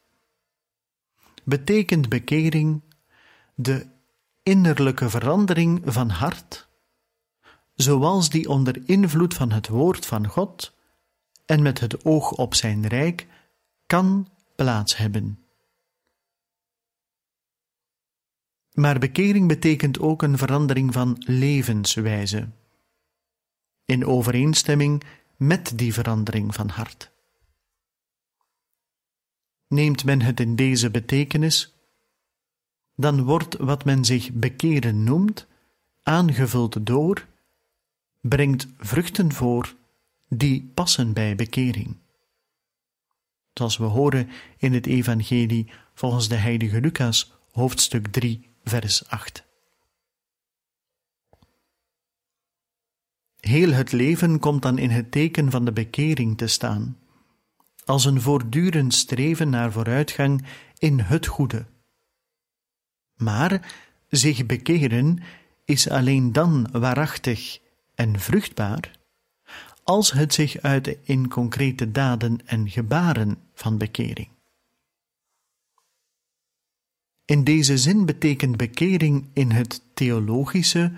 betekent 1.49 2.09
bekering 2.09 2.83
de 3.55 3.87
innerlijke 4.43 5.11
verandering 5.11 5.83
van 5.85 6.09
hart, 6.09 6.69
zoals 7.75 8.31
die 8.31 8.49
onder 8.49 8.83
invloed 8.89 9.35
van 9.35 9.53
het 9.53 9.69
woord 9.69 10.07
van 10.07 10.27
God 10.27 10.75
en 11.47 11.63
met 11.63 11.81
het 11.81 12.05
oog 12.05 12.31
op 12.31 12.55
zijn 12.55 12.87
rijk 12.87 13.27
kan 13.87 14.29
plaats 14.57 14.97
hebben. 14.97 15.39
Maar 18.73 18.99
bekering 18.99 19.49
betekent 19.49 19.99
ook 19.99 20.23
een 20.23 20.39
verandering 20.39 20.93
van 20.93 21.17
levenswijze, 21.19 22.49
in 23.85 24.07
overeenstemming 24.07 25.05
met 25.37 25.73
die 25.75 25.93
verandering 25.93 26.55
van 26.55 26.69
hart. 26.69 27.11
Neemt 29.69 30.05
men 30.05 30.21
het 30.21 30.41
in 30.41 30.57
deze 30.57 30.91
betekenis, 30.91 31.75
dan 32.95 33.25
wordt 33.25 33.57
wat 33.57 33.85
men 33.85 34.05
zich 34.05 34.33
bekeren 34.33 35.05
noemt, 35.05 35.47
aangevuld 36.03 36.87
door, 36.87 37.27
brengt 38.21 38.67
vruchten 38.79 39.33
voor 39.33 39.75
die 40.29 40.71
passen 40.75 41.13
bij 41.13 41.35
bekering. 41.37 41.97
Zoals 43.53 43.77
we 43.77 43.85
horen 43.85 44.29
in 44.59 44.73
het 44.73 44.87
Evangelie 44.87 45.71
volgens 45.95 46.29
de 46.29 46.35
heilige 46.35 46.81
Lucas, 46.81 47.33
hoofdstuk 47.53 48.07
3, 48.07 48.49
vers 48.65 49.09
8. 49.09 49.47
Heel 53.41 53.73
het 53.73 53.93
leven 53.93 54.39
komt 54.39 54.63
dan 54.63 54.79
in 54.79 54.91
het 54.91 55.11
teken 55.11 55.51
van 55.51 55.65
de 55.65 55.73
bekering 55.73 56.39
te 56.39 56.47
staan, 56.47 56.99
als 57.89 58.05
een 58.05 58.21
voortdurend 58.21 58.95
streven 58.95 59.51
naar 59.51 59.73
vooruitgang 59.73 60.45
in 60.79 61.01
het 61.01 61.27
goede. 61.27 61.67
Maar 63.17 63.75
zich 64.09 64.47
bekeren 64.47 65.19
is 65.65 65.89
alleen 65.89 66.33
dan 66.33 66.69
waarachtig 66.73 67.59
en 67.95 68.21
vruchtbaar 68.21 68.91
als 69.83 70.13
het 70.13 70.35
zich 70.35 70.59
uit 70.59 70.97
in 71.03 71.29
concrete 71.29 71.91
daden 71.91 72.39
en 72.47 72.71
gebaren 72.71 73.39
van 73.55 73.79
bekering. 73.79 74.29
In 77.25 77.45
deze 77.45 77.79
zin 77.79 78.07
betekent 78.07 78.57
bekering 78.57 79.29
in 79.33 79.51
het 79.51 79.83
theologische 79.95 80.93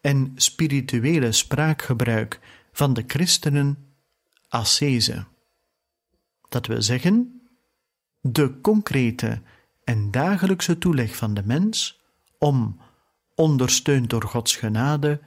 en 0.00 0.32
spirituele 0.34 1.32
spraakgebruik 1.32 2.40
van 2.72 2.94
de 2.94 3.04
christenen 3.06 3.78
ascese. 4.48 5.26
Dat 6.56 6.66
wil 6.66 6.82
zeggen, 6.82 7.42
de 8.20 8.60
concrete 8.60 9.42
en 9.84 10.10
dagelijkse 10.10 10.78
toeleg 10.78 11.16
van 11.16 11.34
de 11.34 11.42
mens 11.44 12.00
om, 12.38 12.80
ondersteund 13.34 14.10
door 14.10 14.22
Gods 14.22 14.56
genade, 14.56 15.20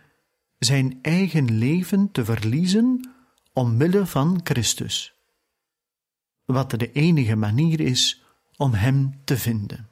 zijn 0.57 0.99
eigen 1.01 1.57
leven 1.57 2.11
te 2.11 2.25
verliezen 2.25 3.09
omwille 3.53 4.05
van 4.05 4.39
Christus, 4.43 5.13
wat 6.45 6.69
de 6.69 6.91
enige 6.91 7.35
manier 7.35 7.79
is 7.79 8.23
om 8.57 8.73
Hem 8.73 9.21
te 9.23 9.37
vinden. 9.37 9.89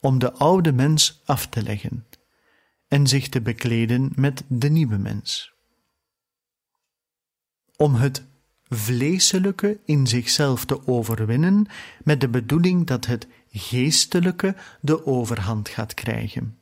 Om 0.00 0.18
de 0.18 0.32
oude 0.32 0.72
mens 0.72 1.20
af 1.24 1.46
te 1.46 1.62
leggen 1.62 2.06
en 2.88 3.06
zich 3.06 3.28
te 3.28 3.40
bekleden 3.40 4.12
met 4.14 4.44
de 4.48 4.68
nieuwe 4.68 4.98
mens. 4.98 5.52
Om 7.76 7.94
het 7.94 8.30
vleeselijke 8.74 9.80
in 9.84 10.06
zichzelf 10.06 10.64
te 10.64 10.86
overwinnen 10.86 11.66
met 12.04 12.20
de 12.20 12.28
bedoeling 12.28 12.86
dat 12.86 13.06
het 13.06 13.26
geestelijke 13.50 14.56
de 14.80 15.06
overhand 15.06 15.68
gaat 15.68 15.94
krijgen 15.94 16.56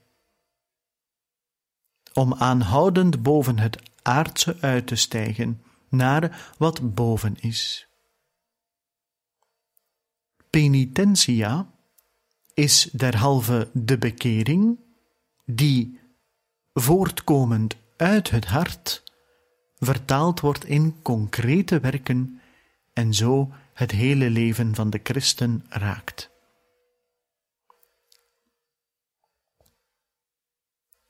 om 2.13 2.35
aanhoudend 2.35 3.23
boven 3.23 3.59
het 3.59 3.79
aardse 4.03 4.57
uit 4.61 4.87
te 4.87 4.97
stijgen 4.97 5.63
naar 5.89 6.53
wat 6.59 6.95
boven 6.95 7.37
is. 7.41 7.89
Penitentia 10.51 11.71
is 12.55 12.83
derhalve 12.93 13.71
de 13.73 13.99
bekering 13.99 14.81
die, 15.45 15.99
voortkomend 16.73 17.77
uit 17.97 18.31
het 18.31 18.45
hart, 18.45 19.03
vertaald 19.81 20.41
wordt 20.41 20.65
in 20.65 21.03
concrete 21.03 21.81
werken 21.81 22.41
en 22.93 23.15
zo 23.15 23.53
het 23.73 23.91
hele 23.91 24.31
leven 24.31 24.75
van 24.75 24.91
de 24.91 25.01
christen 25.03 25.65
raakt. 25.69 26.31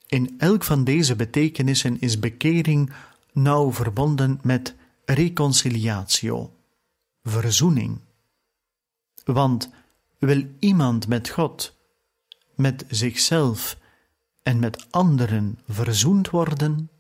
In 0.06 0.34
elk 0.38 0.64
van 0.64 0.84
deze 0.84 1.16
betekenissen 1.16 2.00
is 2.00 2.18
bekering 2.18 2.92
nauw 3.32 3.72
verbonden 3.72 4.38
met 4.42 4.74
reconciliatio, 5.04 6.56
verzoening. 7.22 8.00
Want 9.24 9.70
wil 10.18 10.44
iemand 10.58 11.08
met 11.08 11.28
God, 11.28 11.76
met 12.54 12.84
zichzelf 12.88 13.78
en 14.42 14.58
met 14.58 14.86
anderen 14.90 15.58
verzoend 15.66 16.30
worden, 16.30 16.90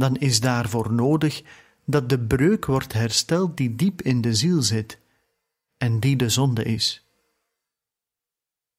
dan 0.00 0.16
is 0.16 0.40
daarvoor 0.40 0.92
nodig 0.92 1.42
dat 1.84 2.08
de 2.08 2.18
breuk 2.18 2.66
wordt 2.66 2.92
hersteld 2.92 3.56
die 3.56 3.74
diep 3.74 4.02
in 4.02 4.20
de 4.20 4.34
ziel 4.34 4.62
zit 4.62 4.98
en 5.76 6.00
die 6.00 6.16
de 6.16 6.28
zonde 6.28 6.64
is. 6.64 7.06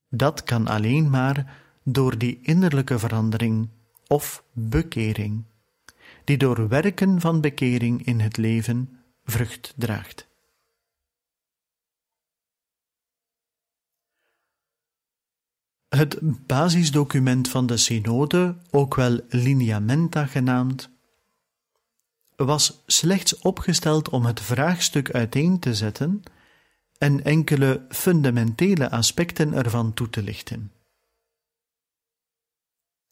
Dat 0.09 0.43
kan 0.43 0.67
alleen 0.67 1.09
maar 1.09 1.59
door 1.83 2.17
die 2.17 2.39
innerlijke 2.41 2.99
verandering 2.99 3.69
of 4.07 4.43
bekering, 4.51 5.43
die 6.23 6.37
door 6.37 6.67
werken 6.67 7.21
van 7.21 7.41
bekering 7.41 8.05
in 8.05 8.19
het 8.19 8.37
leven 8.37 8.99
vrucht 9.23 9.73
draagt. 9.77 10.29
Het 15.87 16.19
basisdocument 16.47 17.49
van 17.49 17.65
de 17.65 17.77
synode, 17.77 18.55
ook 18.69 18.95
wel 18.95 19.19
lineamenta 19.29 20.25
genaamd, 20.25 20.90
was 22.45 22.81
slechts 22.85 23.39
opgesteld 23.39 24.09
om 24.09 24.25
het 24.25 24.41
vraagstuk 24.41 25.11
uiteen 25.11 25.59
te 25.59 25.75
zetten 25.75 26.23
en 26.97 27.23
enkele 27.23 27.85
fundamentele 27.89 28.89
aspecten 28.89 29.53
ervan 29.53 29.93
toe 29.93 30.09
te 30.09 30.23
lichten. 30.23 30.71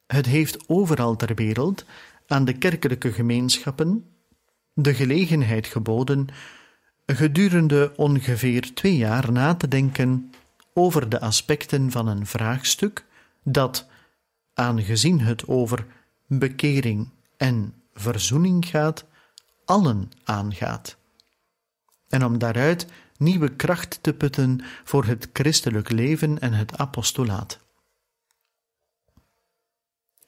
Het 0.05 0.25
heeft 0.25 0.69
overal 0.69 1.15
ter 1.15 1.35
wereld 1.35 1.85
aan 2.27 2.45
de 2.45 2.53
kerkelijke 2.53 3.11
gemeenschappen 3.11 4.05
de 4.73 4.93
gelegenheid 4.93 5.67
geboden 5.67 6.27
gedurende 7.05 7.93
ongeveer 7.95 8.73
twee 8.73 8.97
jaar 8.97 9.31
na 9.31 9.55
te 9.55 9.67
denken 9.67 10.31
over 10.73 11.09
de 11.09 11.19
aspecten 11.19 11.91
van 11.91 12.07
een 12.07 12.25
vraagstuk 12.25 13.05
dat, 13.43 13.87
aangezien 14.53 15.19
het 15.21 15.47
over 15.47 15.85
bekering 16.27 17.09
en 17.37 17.73
verzoening 17.93 18.65
gaat, 18.65 19.05
allen 19.69 20.11
aangaat. 20.23 20.97
En 22.07 22.25
om 22.25 22.37
daaruit 22.37 22.87
nieuwe 23.17 23.55
kracht 23.55 23.99
te 24.03 24.13
putten 24.13 24.61
voor 24.83 25.05
het 25.05 25.29
christelijk 25.33 25.89
leven 25.89 26.39
en 26.39 26.53
het 26.53 26.77
apostolaat. 26.77 27.59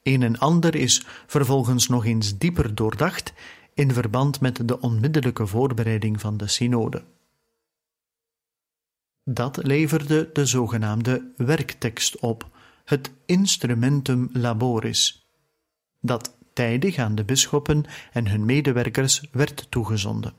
Een 0.02 0.22
en 0.22 0.38
ander 0.38 0.74
is 0.74 1.06
vervolgens 1.26 1.88
nog 1.88 2.04
eens 2.04 2.38
dieper 2.38 2.74
doordacht 2.74 3.32
in 3.74 3.92
verband 3.92 4.40
met 4.40 4.68
de 4.68 4.80
onmiddellijke 4.80 5.46
voorbereiding 5.46 6.20
van 6.20 6.36
de 6.36 6.46
synode. 6.46 7.04
Dat 9.24 9.56
leverde 9.56 10.30
de 10.32 10.46
zogenaamde 10.46 11.32
werktekst 11.36 12.18
op, 12.18 12.50
het 12.84 13.10
instrumentum 13.26 14.28
laboris, 14.32 15.28
dat 16.00 16.40
tijdig 16.52 16.96
aan 16.98 17.14
de 17.14 17.24
bisschoppen 17.24 17.84
en 18.12 18.28
hun 18.28 18.44
medewerkers 18.44 19.22
werd 19.32 19.70
toegezonden. 19.70 20.34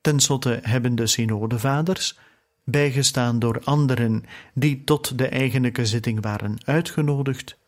Ten 0.00 0.20
slotte 0.20 0.58
hebben 0.62 0.94
de 0.94 1.06
synodevaders, 1.06 2.18
bijgestaan 2.64 3.38
door 3.38 3.60
anderen 3.64 4.24
die 4.54 4.84
tot 4.84 5.18
de 5.18 5.28
eigenlijke 5.28 5.86
zitting 5.86 6.22
waren 6.22 6.56
uitgenodigd, 6.64 7.58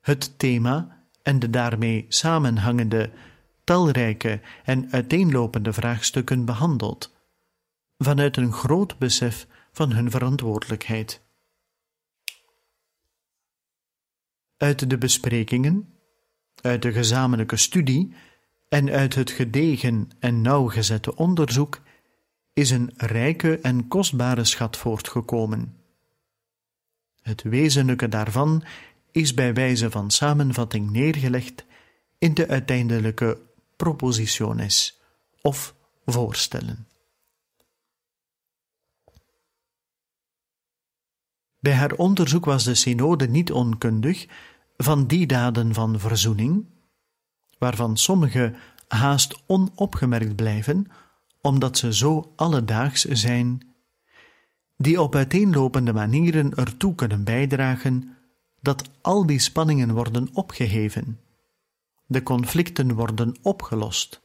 het 0.00 0.38
thema 0.38 1.06
en 1.22 1.38
de 1.38 1.50
daarmee 1.50 2.06
samenhangende 2.08 3.10
talrijke 3.64 4.40
en 4.64 4.90
uiteenlopende 4.90 5.72
vraagstukken 5.72 6.44
behandeld, 6.44 7.14
vanuit 7.98 8.36
een 8.36 8.52
groot 8.52 8.98
besef 8.98 9.46
van 9.72 9.92
hun 9.92 10.10
verantwoordelijkheid. 10.10 11.23
Uit 14.56 14.90
de 14.90 14.98
besprekingen, 14.98 15.94
uit 16.60 16.82
de 16.82 16.92
gezamenlijke 16.92 17.56
studie 17.56 18.14
en 18.68 18.90
uit 18.90 19.14
het 19.14 19.30
gedegen 19.30 20.08
en 20.18 20.40
nauwgezette 20.40 21.16
onderzoek 21.16 21.80
is 22.52 22.70
een 22.70 22.92
rijke 22.96 23.58
en 23.58 23.88
kostbare 23.88 24.44
schat 24.44 24.76
voortgekomen. 24.76 25.76
Het 27.22 27.42
wezenlijke 27.42 28.08
daarvan 28.08 28.64
is 29.10 29.34
bij 29.34 29.54
wijze 29.54 29.90
van 29.90 30.10
samenvatting 30.10 30.90
neergelegd 30.90 31.64
in 32.18 32.34
de 32.34 32.48
uiteindelijke 32.48 33.38
propositiones 33.76 35.00
of 35.40 35.74
voorstellen. 36.04 36.88
Bij 41.64 41.74
haar 41.74 41.92
onderzoek 41.92 42.44
was 42.44 42.64
de 42.64 42.74
synode 42.74 43.28
niet 43.28 43.52
onkundig 43.52 44.26
van 44.76 45.06
die 45.06 45.26
daden 45.26 45.74
van 45.74 45.98
verzoening, 45.98 46.66
waarvan 47.58 47.96
sommige 47.96 48.54
haast 48.88 49.42
onopgemerkt 49.46 50.36
blijven, 50.36 50.86
omdat 51.40 51.78
ze 51.78 51.94
zo 51.94 52.32
alledaags 52.36 53.04
zijn, 53.04 53.74
die 54.76 55.00
op 55.00 55.14
uiteenlopende 55.14 55.92
manieren 55.92 56.54
ertoe 56.54 56.94
kunnen 56.94 57.24
bijdragen 57.24 58.16
dat 58.60 58.90
al 59.00 59.26
die 59.26 59.38
spanningen 59.38 59.94
worden 59.94 60.28
opgeheven, 60.32 61.20
de 62.06 62.22
conflicten 62.22 62.94
worden 62.94 63.36
opgelost, 63.42 64.20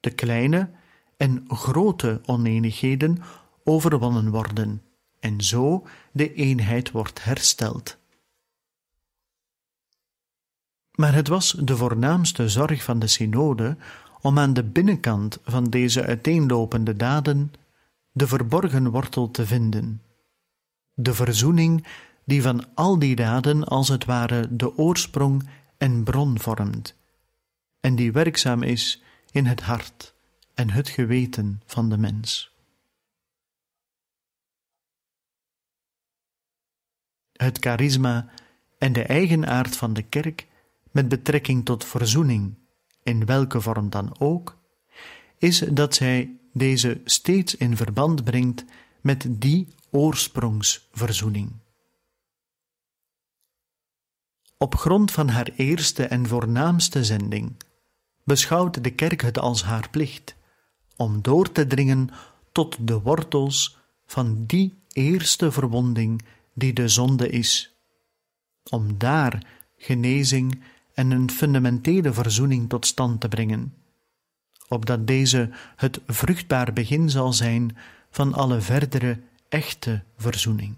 de 0.00 0.10
kleine 0.10 0.70
en 1.16 1.44
grote 1.48 2.20
oneenigheden 2.24 3.18
overwonnen 3.62 4.30
worden 4.30 4.82
en 5.24 5.40
zo 5.40 5.86
de 6.12 6.34
eenheid 6.34 6.90
wordt 6.90 7.24
hersteld. 7.24 7.96
Maar 10.94 11.14
het 11.14 11.28
was 11.28 11.50
de 11.50 11.76
voornaamste 11.76 12.48
zorg 12.48 12.82
van 12.82 12.98
de 12.98 13.06
synode 13.06 13.76
om 14.20 14.38
aan 14.38 14.52
de 14.52 14.64
binnenkant 14.64 15.38
van 15.44 15.64
deze 15.64 16.04
uiteenlopende 16.04 16.96
daden 16.96 17.52
de 18.12 18.26
verborgen 18.26 18.90
wortel 18.90 19.30
te 19.30 19.46
vinden, 19.46 20.02
de 20.94 21.14
verzoening 21.14 21.86
die 22.24 22.42
van 22.42 22.64
al 22.74 22.98
die 22.98 23.16
daden 23.16 23.64
als 23.64 23.88
het 23.88 24.04
ware 24.04 24.56
de 24.56 24.76
oorsprong 24.76 25.48
en 25.78 26.04
bron 26.04 26.38
vormt, 26.38 26.94
en 27.80 27.94
die 27.96 28.12
werkzaam 28.12 28.62
is 28.62 29.02
in 29.30 29.46
het 29.46 29.60
hart 29.60 30.14
en 30.54 30.70
het 30.70 30.88
geweten 30.88 31.62
van 31.66 31.88
de 31.88 31.96
mens. 31.98 32.53
Het 37.36 37.58
charisma 37.58 38.28
en 38.78 38.92
de 38.92 39.02
eigenaard 39.02 39.76
van 39.76 39.92
de 39.92 40.02
kerk 40.02 40.46
met 40.90 41.08
betrekking 41.08 41.64
tot 41.64 41.84
verzoening, 41.84 42.54
in 43.02 43.26
welke 43.26 43.60
vorm 43.60 43.90
dan 43.90 44.16
ook, 44.18 44.58
is 45.38 45.58
dat 45.58 45.94
zij 45.94 46.36
deze 46.52 47.00
steeds 47.04 47.56
in 47.56 47.76
verband 47.76 48.24
brengt 48.24 48.64
met 49.00 49.26
die 49.28 49.68
oorsprongsverzoening. 49.90 51.52
Op 54.58 54.74
grond 54.74 55.10
van 55.10 55.28
haar 55.28 55.50
eerste 55.56 56.06
en 56.06 56.26
voornaamste 56.26 57.04
zending 57.04 57.56
beschouwt 58.24 58.84
de 58.84 58.90
kerk 58.90 59.20
het 59.20 59.38
als 59.38 59.62
haar 59.62 59.90
plicht 59.90 60.36
om 60.96 61.22
door 61.22 61.52
te 61.52 61.66
dringen 61.66 62.08
tot 62.52 62.76
de 62.80 63.00
wortels 63.00 63.78
van 64.06 64.44
die 64.46 64.74
eerste 64.92 65.52
verwonding 65.52 66.22
die 66.54 66.72
de 66.72 66.88
zonde 66.88 67.28
is, 67.28 67.74
om 68.70 68.98
daar 68.98 69.46
genezing 69.76 70.62
en 70.94 71.10
een 71.10 71.30
fundamentele 71.30 72.12
verzoening 72.12 72.68
tot 72.68 72.86
stand 72.86 73.20
te 73.20 73.28
brengen, 73.28 73.74
opdat 74.68 75.06
deze 75.06 75.50
het 75.76 76.00
vruchtbaar 76.06 76.72
begin 76.72 77.10
zal 77.10 77.32
zijn 77.32 77.76
van 78.10 78.34
alle 78.34 78.60
verdere 78.60 79.20
echte 79.48 80.02
verzoening. 80.16 80.74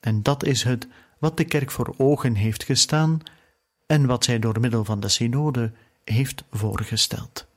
En 0.00 0.22
dat 0.22 0.44
is 0.44 0.62
het 0.62 0.88
wat 1.18 1.36
de 1.36 1.44
kerk 1.44 1.70
voor 1.70 1.94
ogen 1.96 2.34
heeft 2.34 2.64
gestaan 2.64 3.20
en 3.86 4.06
wat 4.06 4.24
zij 4.24 4.38
door 4.38 4.60
middel 4.60 4.84
van 4.84 5.00
de 5.00 5.08
synode 5.08 5.72
heeft 6.04 6.44
voorgesteld. 6.50 7.49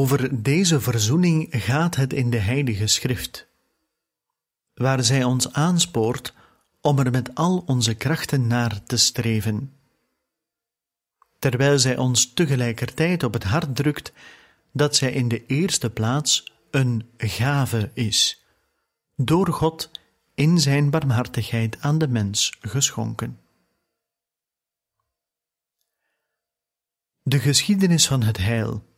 Over 0.00 0.42
deze 0.42 0.80
verzoening 0.80 1.46
gaat 1.50 1.96
het 1.96 2.12
in 2.12 2.30
de 2.30 2.38
Heilige 2.38 2.86
Schrift, 2.86 3.46
waar 4.74 5.04
zij 5.04 5.24
ons 5.24 5.52
aanspoort 5.52 6.34
om 6.80 6.98
er 6.98 7.10
met 7.10 7.34
al 7.34 7.62
onze 7.66 7.94
krachten 7.94 8.46
naar 8.46 8.82
te 8.84 8.96
streven, 8.96 9.72
terwijl 11.38 11.78
zij 11.78 11.96
ons 11.96 12.32
tegelijkertijd 12.32 13.22
op 13.22 13.32
het 13.32 13.44
hart 13.44 13.76
drukt 13.76 14.12
dat 14.72 14.96
zij 14.96 15.12
in 15.12 15.28
de 15.28 15.46
eerste 15.46 15.90
plaats 15.90 16.52
een 16.70 17.08
gave 17.16 17.90
is, 17.94 18.44
door 19.16 19.52
God 19.52 19.90
in 20.34 20.60
zijn 20.60 20.90
barmhartigheid 20.90 21.80
aan 21.80 21.98
de 21.98 22.08
mens 22.08 22.56
geschonken. 22.60 23.38
De 27.22 27.38
geschiedenis 27.38 28.06
van 28.06 28.22
het 28.22 28.36
heil, 28.36 28.88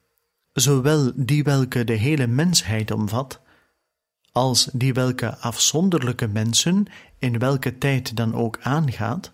zowel 0.53 1.13
die 1.15 1.45
welke 1.45 1.85
de 1.85 1.93
hele 1.93 2.27
mensheid 2.27 2.91
omvat, 2.91 3.41
als 4.33 4.69
die 4.73 4.93
welke 4.93 5.37
afzonderlijke 5.37 6.27
mensen 6.27 6.87
in 7.19 7.39
welke 7.39 7.79
tijd 7.79 8.17
dan 8.17 8.35
ook 8.35 8.59
aangaat, 8.61 9.33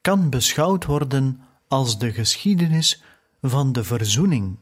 kan 0.00 0.30
beschouwd 0.30 0.84
worden 0.84 1.40
als 1.68 1.98
de 1.98 2.12
geschiedenis 2.12 3.02
van 3.40 3.72
de 3.72 3.84
verzoening, 3.84 4.58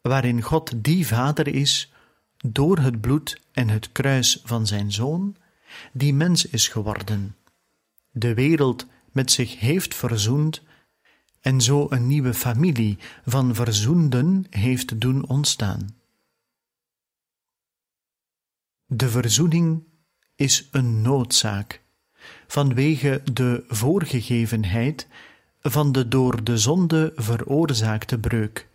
waarin 0.00 0.42
God 0.42 0.84
die 0.84 1.06
Vader 1.06 1.48
is 1.48 1.92
door 2.36 2.78
het 2.78 3.00
bloed 3.00 3.40
en 3.52 3.68
het 3.68 3.92
kruis 3.92 4.40
van 4.44 4.66
zijn 4.66 4.92
Zoon, 4.92 5.36
die 5.92 6.14
mens 6.14 6.46
is 6.46 6.68
geworden, 6.68 7.36
de 8.10 8.34
wereld 8.34 8.86
met 9.12 9.30
zich 9.30 9.60
heeft 9.60 9.94
verzoend 9.94 10.62
en 11.42 11.60
zo 11.60 11.86
een 11.90 12.06
nieuwe 12.06 12.34
familie 12.34 12.98
van 13.24 13.54
verzoenden 13.54 14.46
heeft 14.50 15.00
doen 15.00 15.28
ontstaan. 15.28 15.96
De 18.86 19.08
verzoening 19.08 19.82
is 20.34 20.68
een 20.70 21.02
noodzaak 21.02 21.82
vanwege 22.46 23.22
de 23.32 23.64
voorgegevenheid 23.68 25.06
van 25.60 25.92
de 25.92 26.08
door 26.08 26.44
de 26.44 26.58
zonde 26.58 27.12
veroorzaakte 27.14 28.18
breuk, 28.18 28.68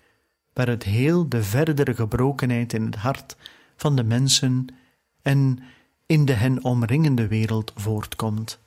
waar 0.54 0.68
het 0.68 0.84
heel 0.84 1.30
de 1.30 1.44
verdere 1.44 1.96
gebrokenheid 1.96 2.74
in 2.74 2.86
het 2.86 2.96
hart 2.96 3.38
van 3.76 3.96
de 3.96 4.04
mensen 4.04 4.68
en 5.22 5.60
in 6.06 6.26
de 6.26 6.34
hen 6.34 6.64
omringende 6.64 7.28
wereld 7.28 7.74
voortkomt. 7.76 8.60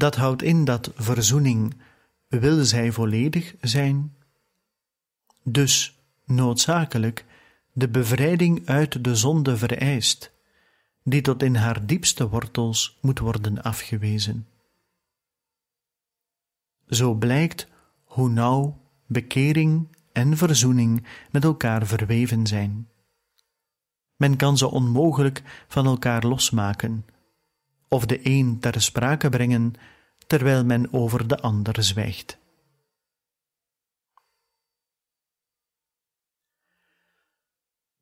Dat 0.00 0.16
houdt 0.16 0.42
in 0.42 0.64
dat 0.64 0.92
verzoening 0.94 1.74
wil 2.28 2.64
zij 2.64 2.92
volledig 2.92 3.54
zijn, 3.60 4.16
dus 5.42 5.98
noodzakelijk 6.24 7.24
de 7.72 7.88
bevrijding 7.88 8.66
uit 8.66 9.04
de 9.04 9.16
zonde 9.16 9.56
vereist, 9.56 10.32
die 11.04 11.20
tot 11.20 11.42
in 11.42 11.54
haar 11.54 11.86
diepste 11.86 12.28
wortels 12.28 12.98
moet 13.00 13.18
worden 13.18 13.62
afgewezen. 13.62 14.46
Zo 16.88 17.14
blijkt 17.14 17.66
hoe 18.04 18.28
nauw 18.28 18.80
bekering 19.06 19.96
en 20.12 20.36
verzoening 20.36 21.06
met 21.30 21.44
elkaar 21.44 21.86
verweven 21.86 22.46
zijn. 22.46 22.88
Men 24.16 24.36
kan 24.36 24.58
ze 24.58 24.70
onmogelijk 24.70 25.42
van 25.68 25.86
elkaar 25.86 26.26
losmaken, 26.26 27.04
of 27.88 28.06
de 28.06 28.20
een 28.22 28.58
ter 28.60 28.80
sprake 28.80 29.28
brengen, 29.28 29.74
terwijl 30.30 30.64
men 30.64 30.92
over 30.92 31.26
de 31.26 31.40
ander 31.40 31.82
zwijgt. 31.82 32.38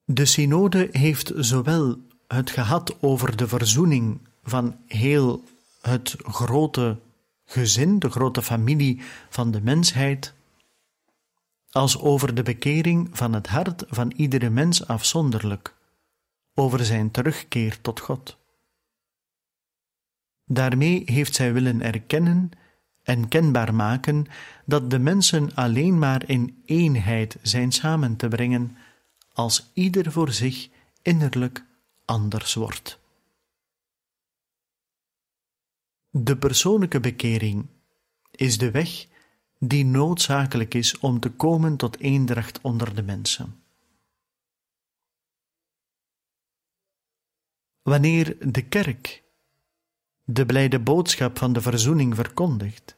De 0.05 0.25
synode 0.25 0.89
heeft 0.93 1.33
zowel 1.37 1.99
het 2.27 2.51
gehad 2.51 3.03
over 3.03 3.37
de 3.37 3.49
verzoening 3.49 4.29
van 4.43 4.77
heel 4.87 5.45
het 5.81 6.17
grote 6.19 6.99
gezin, 7.45 7.99
de 7.99 8.11
grote 8.11 8.43
familie 8.43 9.01
van 9.29 9.51
de 9.51 9.61
mensheid, 9.61 10.35
als 11.71 11.99
over 11.99 12.35
de 12.35 12.43
bekering 12.43 13.09
van 13.13 13.33
het 13.33 13.47
hart 13.47 13.85
van 13.89 14.13
iedere 14.17 14.51
mens 14.51 14.87
afzonderlijk, 14.87 15.75
over 16.55 16.85
zijn 16.85 17.11
terugkeer 17.11 17.81
tot 17.81 18.01
God. 18.01 18.37
Daarmee 20.49 21.03
heeft 21.05 21.35
zij 21.35 21.53
willen 21.53 21.83
erkennen 21.83 22.51
en 23.03 23.29
kenbaar 23.29 23.75
maken 23.75 24.27
dat 24.65 24.91
de 24.91 24.99
mensen 24.99 25.55
alleen 25.55 25.99
maar 25.99 26.29
in 26.29 26.63
eenheid 26.65 27.37
zijn 27.43 27.73
samen 27.73 28.17
te 28.17 28.29
brengen 28.29 28.77
als 29.33 29.71
ieder 29.73 30.13
voor 30.13 30.33
zich 30.33 30.69
innerlijk 31.03 31.65
anders 32.05 32.55
wordt. 32.55 32.99
De 36.11 36.37
persoonlijke 36.37 37.01
bekering 37.01 37.67
is 38.31 38.59
de 38.59 38.71
weg 38.71 39.07
die 39.59 39.85
noodzakelijk 39.85 40.75
is 40.75 40.99
om 40.99 41.21
te 41.21 41.31
komen 41.31 41.77
tot 41.77 41.99
eendracht 41.99 42.61
onder 42.61 42.95
de 42.95 43.03
mensen. 43.03 43.63
Wanneer 47.83 48.53
de 48.53 48.63
kerk 48.63 49.23
de 50.31 50.47
blijde 50.47 50.81
boodschap 50.81 51.39
van 51.39 51.53
de 51.53 51.61
verzoening 51.61 52.15
verkondigt, 52.15 52.97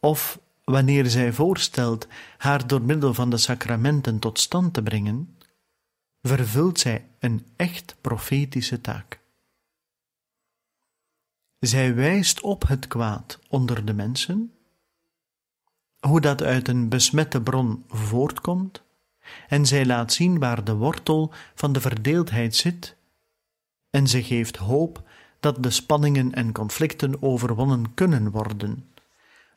of 0.00 0.40
wanneer 0.64 1.06
zij 1.06 1.32
voorstelt 1.32 2.06
haar 2.38 2.66
door 2.66 2.82
middel 2.82 3.14
van 3.14 3.30
de 3.30 3.36
sacramenten 3.36 4.18
tot 4.18 4.38
stand 4.38 4.74
te 4.74 4.82
brengen, 4.82 5.38
vervult 6.22 6.78
zij 6.78 7.08
een 7.18 7.46
echt 7.56 7.96
profetische 8.00 8.80
taak. 8.80 9.20
Zij 11.58 11.94
wijst 11.94 12.40
op 12.40 12.68
het 12.68 12.86
kwaad 12.86 13.38
onder 13.48 13.84
de 13.84 13.92
mensen, 13.92 14.54
hoe 15.98 16.20
dat 16.20 16.42
uit 16.42 16.68
een 16.68 16.88
besmette 16.88 17.42
bron 17.42 17.84
voortkomt, 17.88 18.82
en 19.48 19.66
zij 19.66 19.86
laat 19.86 20.12
zien 20.12 20.38
waar 20.38 20.64
de 20.64 20.74
wortel 20.74 21.32
van 21.54 21.72
de 21.72 21.80
verdeeldheid 21.80 22.56
zit, 22.56 22.96
en 23.90 24.08
ze 24.08 24.22
geeft 24.22 24.56
hoop 24.56 25.04
dat 25.46 25.62
de 25.62 25.70
spanningen 25.70 26.32
en 26.32 26.52
conflicten 26.52 27.22
overwonnen 27.22 27.94
kunnen 27.94 28.30
worden 28.30 28.94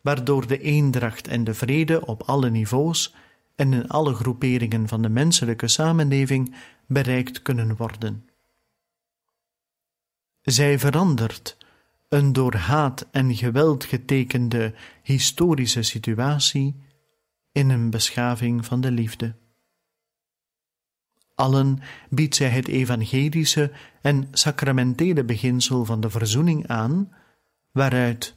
waardoor 0.01 0.47
de 0.47 0.59
eendracht 0.59 1.27
en 1.27 1.43
de 1.43 1.53
vrede 1.53 2.05
op 2.05 2.23
alle 2.23 2.49
niveaus 2.49 3.15
en 3.55 3.73
in 3.73 3.87
alle 3.87 4.13
groeperingen 4.13 4.87
van 4.87 5.01
de 5.01 5.09
menselijke 5.09 5.67
samenleving 5.67 6.55
bereikt 6.85 7.41
kunnen 7.41 7.75
worden. 7.75 8.29
Zij 10.41 10.79
verandert 10.79 11.57
een 12.09 12.33
door 12.33 12.55
haat 12.55 13.07
en 13.11 13.35
geweld 13.35 13.83
getekende 13.83 14.73
historische 15.03 15.81
situatie 15.81 16.75
in 17.51 17.69
een 17.69 17.89
beschaving 17.89 18.65
van 18.65 18.81
de 18.81 18.91
liefde. 18.91 19.35
Allen 21.39 21.79
biedt 22.09 22.35
zij 22.35 22.49
het 22.49 22.67
evangelische 22.67 23.71
en 24.01 24.27
sacramentele 24.31 25.23
beginsel 25.23 25.85
van 25.85 26.01
de 26.01 26.09
verzoening 26.09 26.67
aan, 26.67 27.13
waaruit 27.71 28.35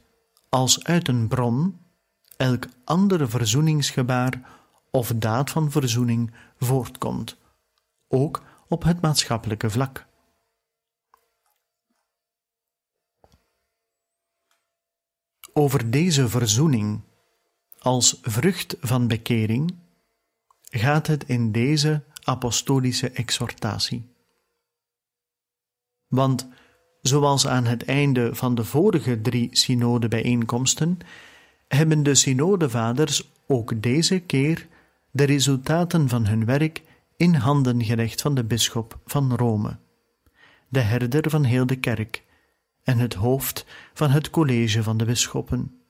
als 0.49 0.83
uit 0.83 1.07
een 1.07 1.27
bron 1.27 1.79
elk 2.37 2.67
andere 2.83 3.27
verzoeningsgebaar 3.27 4.49
of 4.91 5.13
daad 5.15 5.49
van 5.49 5.71
verzoening 5.71 6.33
voortkomt, 6.57 7.37
ook 8.07 8.43
op 8.67 8.83
het 8.83 9.01
maatschappelijke 9.01 9.69
vlak. 9.69 10.05
Over 15.53 15.91
deze 15.91 16.29
verzoening 16.29 17.01
als 17.79 18.19
vrucht 18.21 18.75
van 18.79 19.07
bekering 19.07 19.75
gaat 20.61 21.07
het 21.07 21.23
in 21.23 21.51
deze 21.51 22.03
apostolische 22.23 23.09
exhortatie. 23.09 24.03
Want 26.07 26.47
Zoals 27.03 27.47
aan 27.47 27.65
het 27.65 27.85
einde 27.85 28.35
van 28.35 28.55
de 28.55 28.63
vorige 28.63 29.21
drie 29.21 29.49
synodebijeenkomsten, 29.51 30.97
hebben 31.67 32.03
de 32.03 32.15
synodevaders 32.15 33.31
ook 33.47 33.81
deze 33.81 34.19
keer 34.19 34.67
de 35.11 35.23
resultaten 35.23 36.09
van 36.09 36.25
hun 36.27 36.45
werk 36.45 36.81
in 37.17 37.33
handen 37.33 37.83
gelegd 37.83 38.21
van 38.21 38.35
de 38.35 38.43
bisschop 38.43 38.99
van 39.05 39.35
Rome, 39.35 39.77
de 40.67 40.79
herder 40.79 41.29
van 41.29 41.43
heel 41.43 41.65
de 41.65 41.75
kerk 41.75 42.23
en 42.83 42.97
het 42.97 43.13
hoofd 43.13 43.65
van 43.93 44.09
het 44.09 44.29
college 44.29 44.83
van 44.83 44.97
de 44.97 45.05
bisschoppen, 45.05 45.81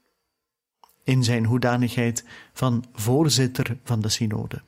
in 1.04 1.24
zijn 1.24 1.46
hoedanigheid 1.46 2.26
van 2.54 2.86
voorzitter 2.94 3.78
van 3.84 4.02
de 4.02 4.10
synode. 4.10 4.62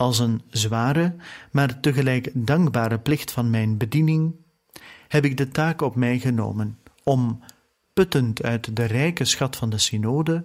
Als 0.00 0.18
een 0.18 0.42
zware, 0.50 1.14
maar 1.50 1.80
tegelijk 1.80 2.30
dankbare 2.34 2.98
plicht 2.98 3.30
van 3.30 3.50
mijn 3.50 3.76
bediening 3.76 4.34
heb 5.08 5.24
ik 5.24 5.36
de 5.36 5.48
taak 5.48 5.80
op 5.80 5.94
mij 5.94 6.18
genomen 6.18 6.78
om 7.04 7.40
puttend 7.92 8.42
uit 8.42 8.76
de 8.76 8.84
rijke 8.84 9.24
schat 9.24 9.56
van 9.56 9.70
de 9.70 9.78
synode, 9.78 10.44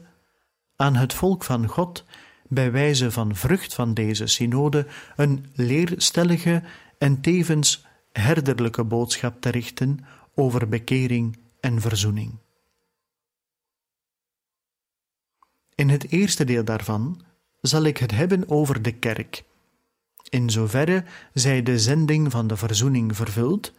aan 0.76 0.96
het 0.96 1.14
volk 1.14 1.44
van 1.44 1.68
God 1.68 2.06
bij 2.48 2.72
wijze 2.72 3.12
van 3.12 3.36
vrucht 3.36 3.74
van 3.74 3.94
deze 3.94 4.28
synode 4.28 4.88
een 5.16 5.46
leerstellige 5.54 6.64
en 6.98 7.22
tevens 7.22 7.86
herderlijke 8.12 8.84
boodschap 8.84 9.42
te 9.42 9.50
richten 9.50 10.00
over 10.34 10.70
bekering 10.70 11.38
en 11.60 11.82
verzoening. 11.82 12.40
In 15.76 15.90
het 15.90 16.12
eerste 16.12 16.44
deel 16.44 16.64
daarvan 16.64 17.22
zal 17.68 17.84
ik 17.84 17.98
het 17.98 18.12
hebben 18.12 18.50
over 18.50 18.82
de 18.82 18.92
kerk, 18.92 19.44
in 20.30 20.50
zoverre 20.50 21.04
zij 21.34 21.64
de 21.64 21.80
zending 21.80 22.32
van 22.32 22.48
de 22.48 22.58
verzoening 22.58 23.16
vervult 23.16 23.74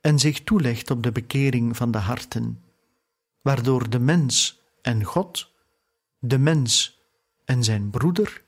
en 0.00 0.18
zich 0.18 0.40
toelegt 0.44 0.90
op 0.90 1.02
de 1.02 1.12
bekering 1.12 1.76
van 1.76 1.90
de 1.90 1.98
harten, 1.98 2.62
waardoor 3.40 3.90
de 3.90 3.98
mens 3.98 4.62
en 4.82 5.04
God, 5.04 5.52
de 6.18 6.38
mens 6.38 7.00
en 7.44 7.64
zijn 7.64 7.90
broeder, 7.90 8.42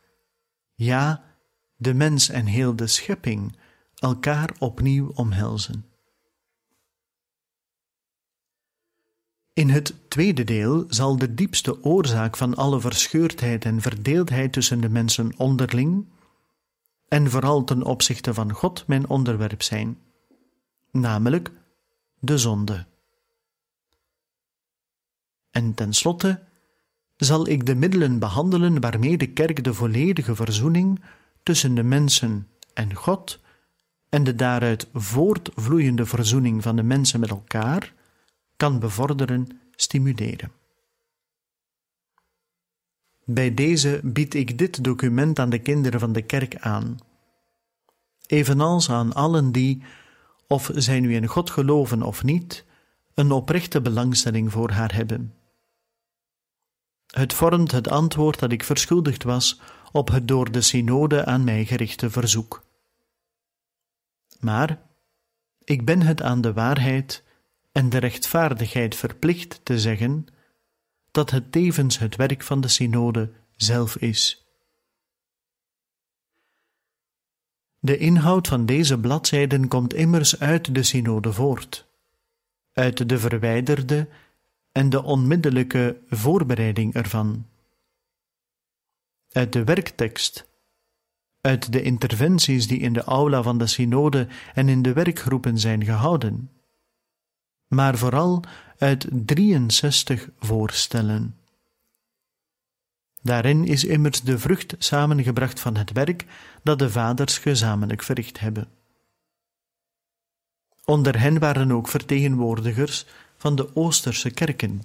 ja, 0.75 1.25
de 1.77 1.95
mens 1.95 2.29
en 2.29 2.47
heel 2.47 2.77
de 2.77 2.87
schepping, 2.87 3.57
elkaar 3.95 4.51
opnieuw 4.59 5.11
omhelzen. 5.14 5.85
In 9.57 9.70
het 9.70 9.94
tweede 10.09 10.44
deel 10.44 10.84
zal 10.88 11.16
de 11.16 11.34
diepste 11.34 11.82
oorzaak 11.82 12.36
van 12.36 12.54
alle 12.54 12.80
verscheurdheid 12.80 13.64
en 13.64 13.80
verdeeldheid 13.80 14.52
tussen 14.52 14.80
de 14.80 14.88
mensen 14.88 15.32
onderling, 15.36 16.07
en 17.09 17.30
vooral 17.30 17.64
ten 17.64 17.82
opzichte 17.82 18.34
van 18.34 18.52
God 18.52 18.86
mijn 18.86 19.09
onderwerp 19.09 19.62
zijn, 19.62 19.98
namelijk 20.90 21.50
de 22.18 22.38
zonde. 22.38 22.86
En 25.50 25.74
tenslotte 25.74 26.42
zal 27.16 27.48
ik 27.48 27.66
de 27.66 27.74
middelen 27.74 28.18
behandelen 28.18 28.80
waarmee 28.80 29.16
de 29.16 29.32
kerk 29.32 29.64
de 29.64 29.74
volledige 29.74 30.34
verzoening 30.34 31.02
tussen 31.42 31.74
de 31.74 31.82
mensen 31.82 32.48
en 32.74 32.94
God 32.94 33.40
en 34.09 34.24
de 34.24 34.34
daaruit 34.34 34.88
voortvloeiende 34.92 36.07
verzoening 36.07 36.62
van 36.62 36.76
de 36.76 36.82
mensen 36.82 37.20
met 37.20 37.30
elkaar 37.30 37.94
kan 38.57 38.78
bevorderen, 38.78 39.61
stimuleren. 39.70 40.52
Bij 43.24 43.54
deze 43.54 44.00
bied 44.02 44.34
ik 44.34 44.59
dit 44.59 44.84
document 44.84 45.38
aan 45.38 45.50
de 45.50 45.59
kinderen 45.59 46.00
van 46.00 46.12
de 46.12 46.22
kerk 46.22 46.57
aan, 46.57 46.98
evenals 48.26 48.90
aan 48.90 49.12
allen 49.12 49.52
die, 49.52 49.82
of 50.46 50.70
zij 50.74 51.00
nu 51.00 51.14
in 51.14 51.26
God 51.26 51.50
geloven 51.50 52.02
of 52.02 52.22
niet, 52.22 52.64
een 53.14 53.30
oprechte 53.30 53.80
belangstelling 53.80 54.52
voor 54.52 54.70
haar 54.70 54.94
hebben. 54.94 55.34
Het 57.07 57.32
vormt 57.32 57.70
het 57.70 57.88
antwoord 57.88 58.38
dat 58.38 58.52
ik 58.52 58.64
verschuldigd 58.64 59.22
was 59.22 59.61
op 59.92 60.09
het 60.09 60.28
door 60.28 60.52
de 60.52 60.61
synode 60.61 61.24
aan 61.24 61.44
mij 61.44 61.64
gerichte 61.64 62.11
verzoek. 62.11 62.64
Maar 64.40 64.82
ik 65.64 65.84
ben 65.84 66.02
het 66.02 66.22
aan 66.22 66.40
de 66.40 66.52
waarheid 66.52 67.22
en 67.77 67.89
de 67.89 67.99
rechtvaardigheid 67.99 68.95
verplicht 68.95 69.61
te 69.62 69.79
zeggen 69.81 70.27
dat 71.11 71.31
het 71.31 71.53
tevens 71.53 71.99
het 71.99 72.16
werk 72.16 72.43
van 72.43 72.61
de 72.61 72.68
synode 72.68 73.33
zelf 73.57 73.97
is. 73.97 74.47
De 77.79 77.97
inhoud 77.97 78.49
van 78.49 78.66
deze 78.66 78.99
bladzijden 78.99 79.68
komt 79.68 79.95
immers 79.95 80.41
uit 80.41 80.74
de 80.74 80.83
synode 80.83 81.33
voort, 81.33 81.87
uit 82.72 83.09
de 83.09 83.18
verwijderde 83.18 84.09
en 84.72 84.91
de 84.91 85.03
onmiddellijke 85.03 86.01
voorbereiding 86.09 86.95
ervan, 86.95 87.47
uit 89.33 89.53
de 89.53 89.64
werktekst, 89.64 90.49
uit 91.41 91.72
de 91.72 91.83
interventies 91.83 92.66
die 92.66 92.79
in 92.79 92.93
de 92.93 93.03
aula 93.03 93.43
van 93.43 93.59
de 93.59 93.66
synode 93.66 94.29
en 94.55 94.68
in 94.68 94.83
de 94.83 94.93
werkgroepen 94.93 95.59
zijn 95.59 95.85
gehouden, 95.85 96.51
maar 97.69 97.99
vooral 97.99 98.43
uit 98.79 99.07
63 99.11 100.29
voorstellen. 100.39 101.37
Daarin 103.23 103.64
is 103.64 103.85
immers 103.85 104.21
de 104.23 104.39
vrucht 104.39 104.75
samengebracht 104.79 105.61
van 105.61 105.77
het 105.77 105.93
werk 105.93 106.25
dat 106.62 106.79
de 106.79 106.91
vaders 106.91 107.39
gezamenlijk 107.39 108.03
verricht 108.03 108.41
hebben. 108.41 108.69
Onder 110.85 111.21
hen 111.21 111.39
waren 111.39 111.73
ook 111.73 111.89
vertegenwoordigers 111.89 113.07
van 113.37 113.57
de 113.57 113.77
Oosterse 113.77 114.31
kerken, 114.31 114.83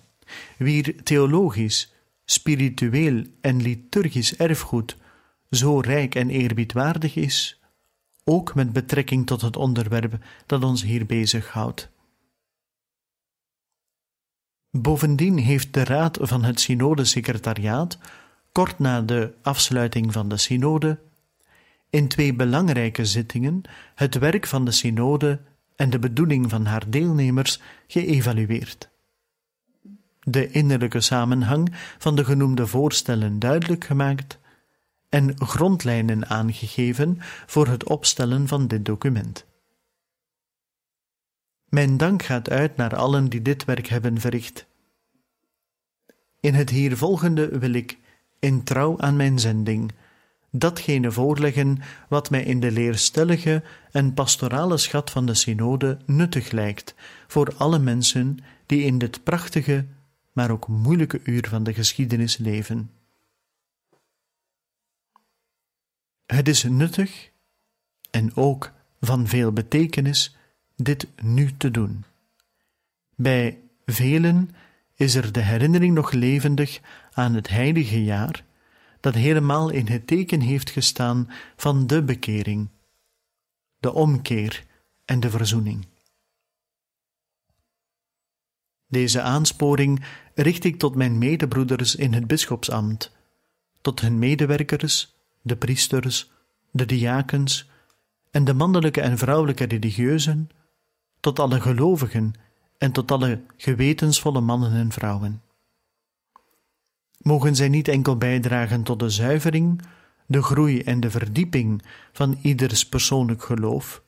wier 0.58 1.04
theologisch, 1.04 1.94
spiritueel 2.26 3.24
en 3.42 3.62
liturgisch 3.62 4.36
erfgoed 4.36 4.98
zo 5.52 5.80
rijk 5.80 6.16
en 6.16 6.30
eerbiedwaardig 6.30 7.16
is, 7.16 7.60
ook 8.24 8.56
met 8.56 8.74
betrekking 8.74 9.26
tot 9.28 9.42
het 9.42 9.56
onderwerp 9.56 10.26
dat 10.46 10.64
ons 10.64 10.84
hier 10.84 11.06
bezighoudt. 11.06 11.91
Bovendien 14.72 15.38
heeft 15.38 15.74
de 15.74 15.84
raad 15.84 16.18
van 16.22 16.44
het 16.44 16.60
synodesecretariaat, 16.60 17.98
kort 18.52 18.80
na 18.80 19.02
de 19.02 19.34
afsluiting 19.42 20.14
van 20.14 20.30
de 20.30 20.38
synode, 20.38 21.00
in 21.90 22.08
twee 22.08 22.34
belangrijke 22.34 23.06
zittingen 23.06 23.62
het 23.96 24.18
werk 24.18 24.48
van 24.48 24.66
de 24.66 24.72
synode 24.72 25.40
en 25.76 25.90
de 25.90 26.00
bedoeling 26.00 26.50
van 26.50 26.66
haar 26.66 26.90
deelnemers 26.90 27.60
geëvalueerd. 27.88 28.90
De 30.20 30.52
innerlijke 30.52 31.02
samenhang 31.02 31.76
van 31.98 32.16
de 32.16 32.26
genoemde 32.26 32.68
voorstellen 32.68 33.40
duidelijk 33.40 33.84
gemaakt 33.84 34.40
en 35.10 35.34
grondlijnen 35.38 36.30
aangegeven 36.30 37.18
voor 37.46 37.68
het 37.68 37.84
opstellen 37.84 38.48
van 38.48 38.68
dit 38.68 38.86
document. 38.86 39.46
Mijn 41.72 41.98
dank 41.98 42.24
gaat 42.24 42.50
uit 42.50 42.76
naar 42.76 42.96
allen 42.96 43.30
die 43.30 43.42
dit 43.42 43.66
werk 43.66 43.88
hebben 43.88 44.20
verricht. 44.20 44.66
In 46.40 46.54
het 46.54 46.70
hiervolgende 46.70 47.60
wil 47.60 47.74
ik, 47.74 47.98
in 48.40 48.64
trouw 48.64 49.00
aan 49.00 49.16
mijn 49.16 49.40
zending, 49.40 49.92
datgene 50.50 51.12
voorleggen 51.12 51.78
wat 52.10 52.30
mij 52.30 52.44
in 52.44 52.60
de 52.60 52.72
leerstellige 52.72 53.64
en 53.92 54.14
pastorale 54.14 54.78
schat 54.78 55.12
van 55.12 55.26
de 55.26 55.34
synode 55.34 55.98
nuttig 56.06 56.52
lijkt 56.52 56.96
voor 57.28 57.56
alle 57.58 57.80
mensen 57.80 58.38
die 58.66 58.84
in 58.84 58.98
dit 58.98 59.24
prachtige, 59.24 59.86
maar 60.32 60.52
ook 60.52 60.68
moeilijke 60.68 61.20
uur 61.24 61.48
van 61.48 61.64
de 61.64 61.74
geschiedenis 61.74 62.38
leven. 62.38 62.92
Het 66.26 66.48
is 66.48 66.64
nuttig 66.64 67.32
en 68.10 68.36
ook 68.36 68.72
van 69.00 69.28
veel 69.28 69.52
betekenis 69.52 70.36
dit 70.84 71.08
nu 71.22 71.52
te 71.58 71.72
doen. 71.72 72.04
Bij 73.16 73.60
velen 73.86 74.50
is 74.96 75.16
er 75.16 75.32
de 75.32 75.42
herinnering 75.42 75.94
nog 75.94 76.12
levendig 76.12 76.80
aan 77.12 77.34
het 77.34 77.50
heilige 77.50 78.04
jaar 78.04 78.44
dat 79.00 79.14
helemaal 79.14 79.70
in 79.70 79.88
het 79.88 80.08
teken 80.08 80.40
heeft 80.40 80.70
gestaan 80.70 81.30
van 81.56 81.88
de 81.88 82.04
bekering, 82.04 82.70
de 83.80 83.94
omkeer 83.94 84.66
en 85.06 85.20
de 85.20 85.30
verzoening. 85.30 85.86
Deze 88.88 89.22
aansporing 89.22 90.06
richt 90.36 90.64
ik 90.64 90.80
tot 90.80 90.96
mijn 90.96 91.18
medebroeders 91.18 91.96
in 91.96 92.14
het 92.14 92.28
bisschopsambt, 92.28 93.12
tot 93.82 94.02
hun 94.02 94.20
medewerkers, 94.20 95.16
de 95.42 95.56
priesters, 95.56 96.32
de 96.72 96.86
diakens 96.86 97.70
en 98.32 98.44
de 98.44 98.54
mannelijke 98.54 99.02
en 99.02 99.18
vrouwelijke 99.18 99.64
religieuzen, 99.64 100.50
tot 101.22 101.40
alle 101.40 101.62
gelovigen 101.62 102.34
en 102.78 102.92
tot 102.92 103.12
alle 103.12 103.42
gewetensvolle 103.58 104.42
mannen 104.42 104.72
en 104.72 104.92
vrouwen. 104.92 105.42
Mogen 107.18 107.56
zij 107.56 107.70
niet 107.70 107.88
enkel 107.88 108.18
bijdragen 108.18 108.84
tot 108.84 109.00
de 109.00 109.10
zuivering, 109.10 109.82
de 110.26 110.42
groei 110.42 110.82
en 110.82 111.00
de 111.00 111.12
verdieping 111.12 111.84
van 112.12 112.38
ieders 112.42 112.86
persoonlijk 112.86 113.44
geloof, 113.44 114.04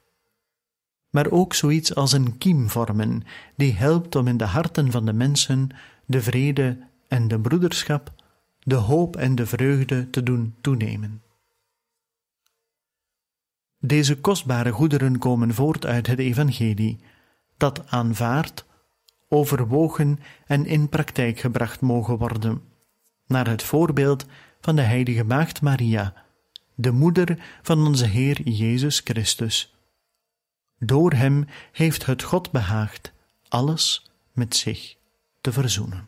maar 1.10 1.32
ook 1.32 1.54
zoiets 1.54 1.96
als 1.96 2.12
een 2.12 2.38
kiem 2.38 2.70
vormen 2.70 3.24
die 3.56 3.74
helpt 3.74 4.16
om 4.16 4.28
in 4.28 4.38
de 4.38 4.46
harten 4.46 4.92
van 4.92 5.06
de 5.06 5.14
mensen 5.14 5.70
de 6.06 6.22
vrede 6.22 6.78
en 7.08 7.28
de 7.28 7.40
broederschap, 7.40 8.12
de 8.60 8.76
hoop 8.76 9.16
en 9.16 9.36
de 9.36 9.46
vreugde 9.46 10.10
te 10.10 10.24
doen 10.24 10.56
toenemen. 10.62 11.22
Deze 13.86 14.20
kostbare 14.20 14.72
goederen 14.72 15.18
komen 15.18 15.54
voort 15.54 15.86
uit 15.86 16.08
het 16.08 16.20
Evangelie, 16.20 17.00
dat 17.58 17.88
aanvaard, 17.88 18.66
overwogen 19.30 20.20
en 20.46 20.66
in 20.66 20.90
praktijk 20.90 21.40
gebracht 21.40 21.82
mogen 21.82 22.18
worden, 22.18 22.62
naar 23.28 23.48
het 23.48 23.64
voorbeeld 23.64 24.26
van 24.62 24.76
de 24.76 24.82
heilige 24.82 25.24
Maagd 25.24 25.62
Maria, 25.62 26.14
de 26.76 26.92
moeder 26.92 27.60
van 27.62 27.88
onze 27.88 28.06
Heer 28.06 28.42
Jezus 28.42 29.02
Christus. 29.04 29.76
Door 30.80 31.14
hem 31.14 31.46
heeft 31.72 32.06
het 32.06 32.24
God 32.24 32.52
behaagd 32.52 33.14
alles 33.48 34.12
met 34.32 34.56
zich 34.56 34.96
te 35.42 35.52
verzoenen. 35.52 36.08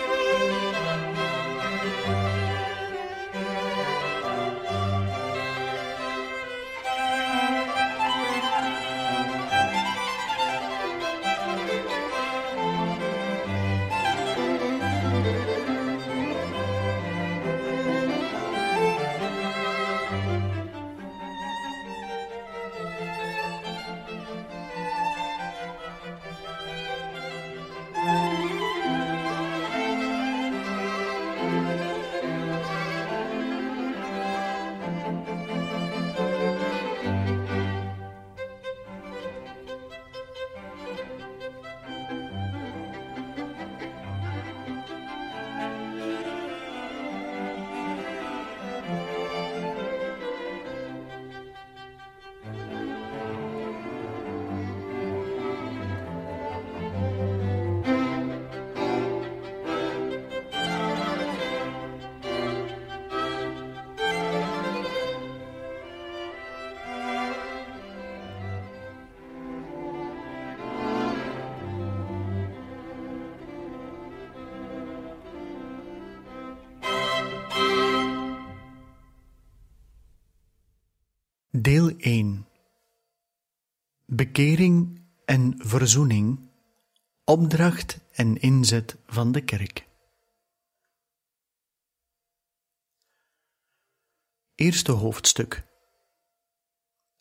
1 82.01 82.47
Bekering 84.05 85.01
en 85.25 85.53
verzoening, 85.57 86.49
opdracht 87.23 87.99
en 88.11 88.37
inzet 88.37 88.97
van 89.05 89.31
de 89.31 89.43
kerk. 89.43 89.87
Eerste 94.55 94.91
hoofdstuk 94.91 95.63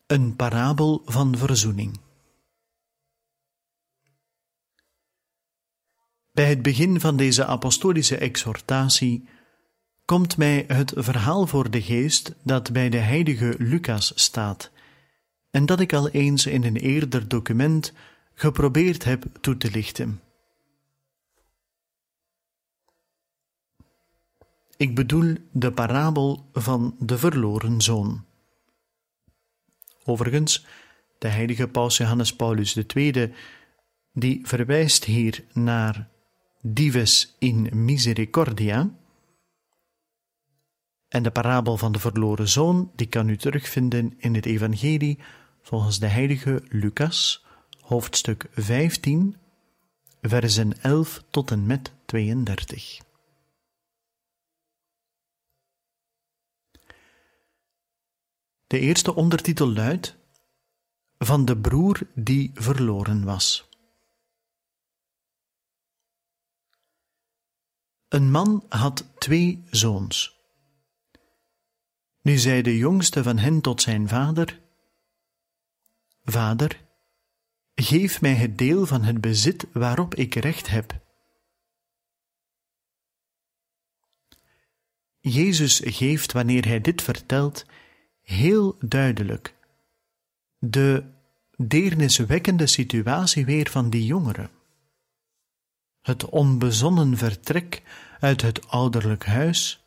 Een 0.07 0.37
parabel 0.37 1.03
van 1.05 1.37
verzoening. 1.37 2.01
Bij 6.33 6.49
het 6.49 6.63
begin 6.63 7.01
van 7.01 7.17
deze 7.17 7.45
apostolische 7.45 8.17
exhortatie 8.17 9.29
komt 10.11 10.37
mij 10.37 10.65
het 10.69 10.93
verhaal 10.97 11.47
voor 11.47 11.71
de 11.71 11.83
geest 11.83 12.35
dat 12.43 12.73
bij 12.73 12.89
de 12.89 12.97
heilige 12.97 13.55
Lucas 13.59 14.13
staat 14.15 14.71
en 15.51 15.67
dat 15.67 15.81
ik 15.81 15.93
al 15.93 16.09
eens 16.09 16.47
in 16.47 16.65
een 16.65 16.77
eerder 16.77 17.29
document 17.29 17.93
geprobeerd 18.35 19.05
heb 19.05 19.25
toe 19.41 19.57
te 19.57 19.71
lichten. 19.71 20.21
Ik 24.77 24.95
bedoel 24.95 25.35
de 25.53 25.73
parabel 25.73 26.49
van 26.53 26.97
de 26.99 27.19
verloren 27.19 27.81
zoon. 27.81 28.25
Overigens, 30.05 30.67
de 31.19 31.29
heilige 31.29 31.69
paus 31.69 31.97
Johannes 31.97 32.37
Paulus 32.37 32.77
II, 32.95 33.33
die 34.13 34.41
verwijst 34.47 35.05
hier 35.05 35.45
naar 35.53 36.09
dives 36.63 37.35
in 37.39 37.69
misericordia, 37.73 38.99
en 41.11 41.23
de 41.23 41.31
parabel 41.31 41.77
van 41.77 41.93
de 41.93 41.99
verloren 41.99 42.49
zoon, 42.49 42.93
die 42.95 43.07
kan 43.07 43.29
u 43.29 43.37
terugvinden 43.37 44.15
in 44.19 44.35
het 44.35 44.47
Evangelie 44.47 45.19
volgens 45.63 45.99
de 45.99 46.07
heilige 46.07 46.63
Lucas, 46.69 47.45
hoofdstuk 47.81 48.47
15, 48.53 49.37
versen 50.23 50.83
11 50.83 51.23
tot 51.31 51.51
en 51.51 51.67
met 51.67 51.93
32. 52.05 53.01
De 58.67 58.79
eerste 58.79 59.15
ondertitel 59.15 59.73
luidt 59.73 60.17
Van 61.19 61.45
de 61.45 61.57
broer 61.57 62.01
die 62.15 62.51
verloren 62.55 63.25
was. 63.25 63.69
Een 68.09 68.31
man 68.31 68.65
had 68.69 69.05
twee 69.19 69.65
zoons. 69.71 70.40
Nu 72.23 72.39
zei 72.39 72.63
de 72.63 72.77
jongste 72.77 73.23
van 73.23 73.39
hen 73.39 73.61
tot 73.61 73.83
zijn 73.83 74.09
vader: 74.09 74.61
Vader, 76.25 76.81
geef 77.75 78.21
mij 78.21 78.35
het 78.35 78.59
deel 78.59 78.87
van 78.87 79.03
het 79.03 79.21
bezit 79.21 79.67
waarop 79.73 80.15
ik 80.15 80.35
recht 80.35 80.69
heb. 80.69 81.01
Jezus 85.21 85.81
geeft, 85.85 86.33
wanneer 86.33 86.67
hij 86.67 86.81
dit 86.81 87.03
vertelt, 87.03 87.65
heel 88.23 88.77
duidelijk 88.81 89.55
de 90.59 91.05
deerniswekkende 91.57 92.67
situatie 92.67 93.45
weer 93.45 93.71
van 93.71 93.91
die 93.91 94.05
jongeren. 94.05 94.51
Het 96.01 96.25
onbezonnen 96.25 97.17
vertrek 97.17 97.83
uit 98.21 98.43
het 98.43 98.69
ouderlijk 98.69 99.25
huis, 99.27 99.85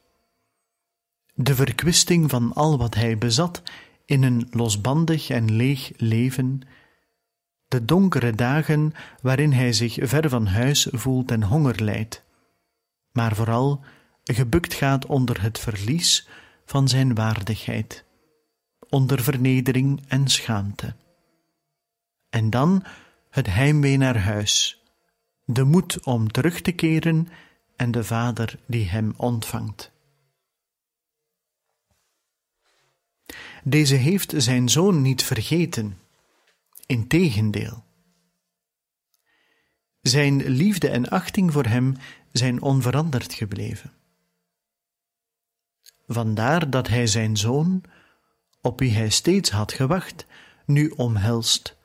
de 1.34 1.56
verkwisting 1.56 2.30
van 2.30 2.54
al 2.54 2.78
wat 2.78 2.96
hij 2.96 3.18
bezat 3.18 3.62
in 4.06 4.24
een 4.24 4.48
losbandig 4.52 5.30
en 5.30 5.56
leeg 5.56 5.92
leven, 5.98 6.62
de 7.68 7.86
donkere 7.86 8.36
dagen 8.36 8.94
waarin 9.22 9.52
hij 9.52 9.74
zich 9.74 9.98
ver 10.02 10.30
van 10.30 10.46
huis 10.46 10.88
voelt 10.92 11.32
en 11.32 11.44
honger 11.44 11.84
lijdt, 11.84 12.24
maar 13.12 13.36
vooral 13.36 13.84
gebukt 14.24 14.74
gaat 14.74 15.06
onder 15.06 15.42
het 15.42 15.60
verlies 15.60 16.28
van 16.66 16.88
zijn 16.88 17.16
waardigheid, 17.16 18.06
onder 18.90 19.24
vernedering 19.24 20.04
en 20.08 20.28
schaamte. 20.28 20.96
En 22.30 22.50
dan 22.50 22.84
het 23.30 23.48
heimwee 23.48 23.98
naar 23.98 24.18
huis, 24.18 24.84
de 25.46 25.64
moed 25.64 26.06
om 26.06 26.32
terug 26.32 26.62
te 26.62 26.72
keren 26.72 27.28
en 27.76 27.92
de 27.92 28.04
vader 28.04 28.60
die 28.66 28.86
hem 28.86 29.14
ontvangt. 29.18 29.93
Deze 33.64 33.96
heeft 33.96 34.34
zijn 34.36 34.70
zoon 34.70 35.02
niet 35.02 35.24
vergeten, 35.24 35.98
integendeel. 36.86 37.84
Zijn 40.02 40.48
liefde 40.48 40.90
en 40.90 41.10
achting 41.10 41.52
voor 41.52 41.66
hem 41.66 41.96
zijn 42.32 42.62
onveranderd 42.62 43.34
gebleven. 43.34 43.92
Vandaar 46.08 46.70
dat 46.70 46.88
hij 46.88 47.08
zijn 47.08 47.38
zoon, 47.38 47.84
op 48.62 48.80
wie 48.80 48.92
hij 48.92 49.10
steeds 49.10 49.50
had 49.50 49.72
gewacht, 49.72 50.26
nu 50.66 50.90
omhelst, 50.90 51.78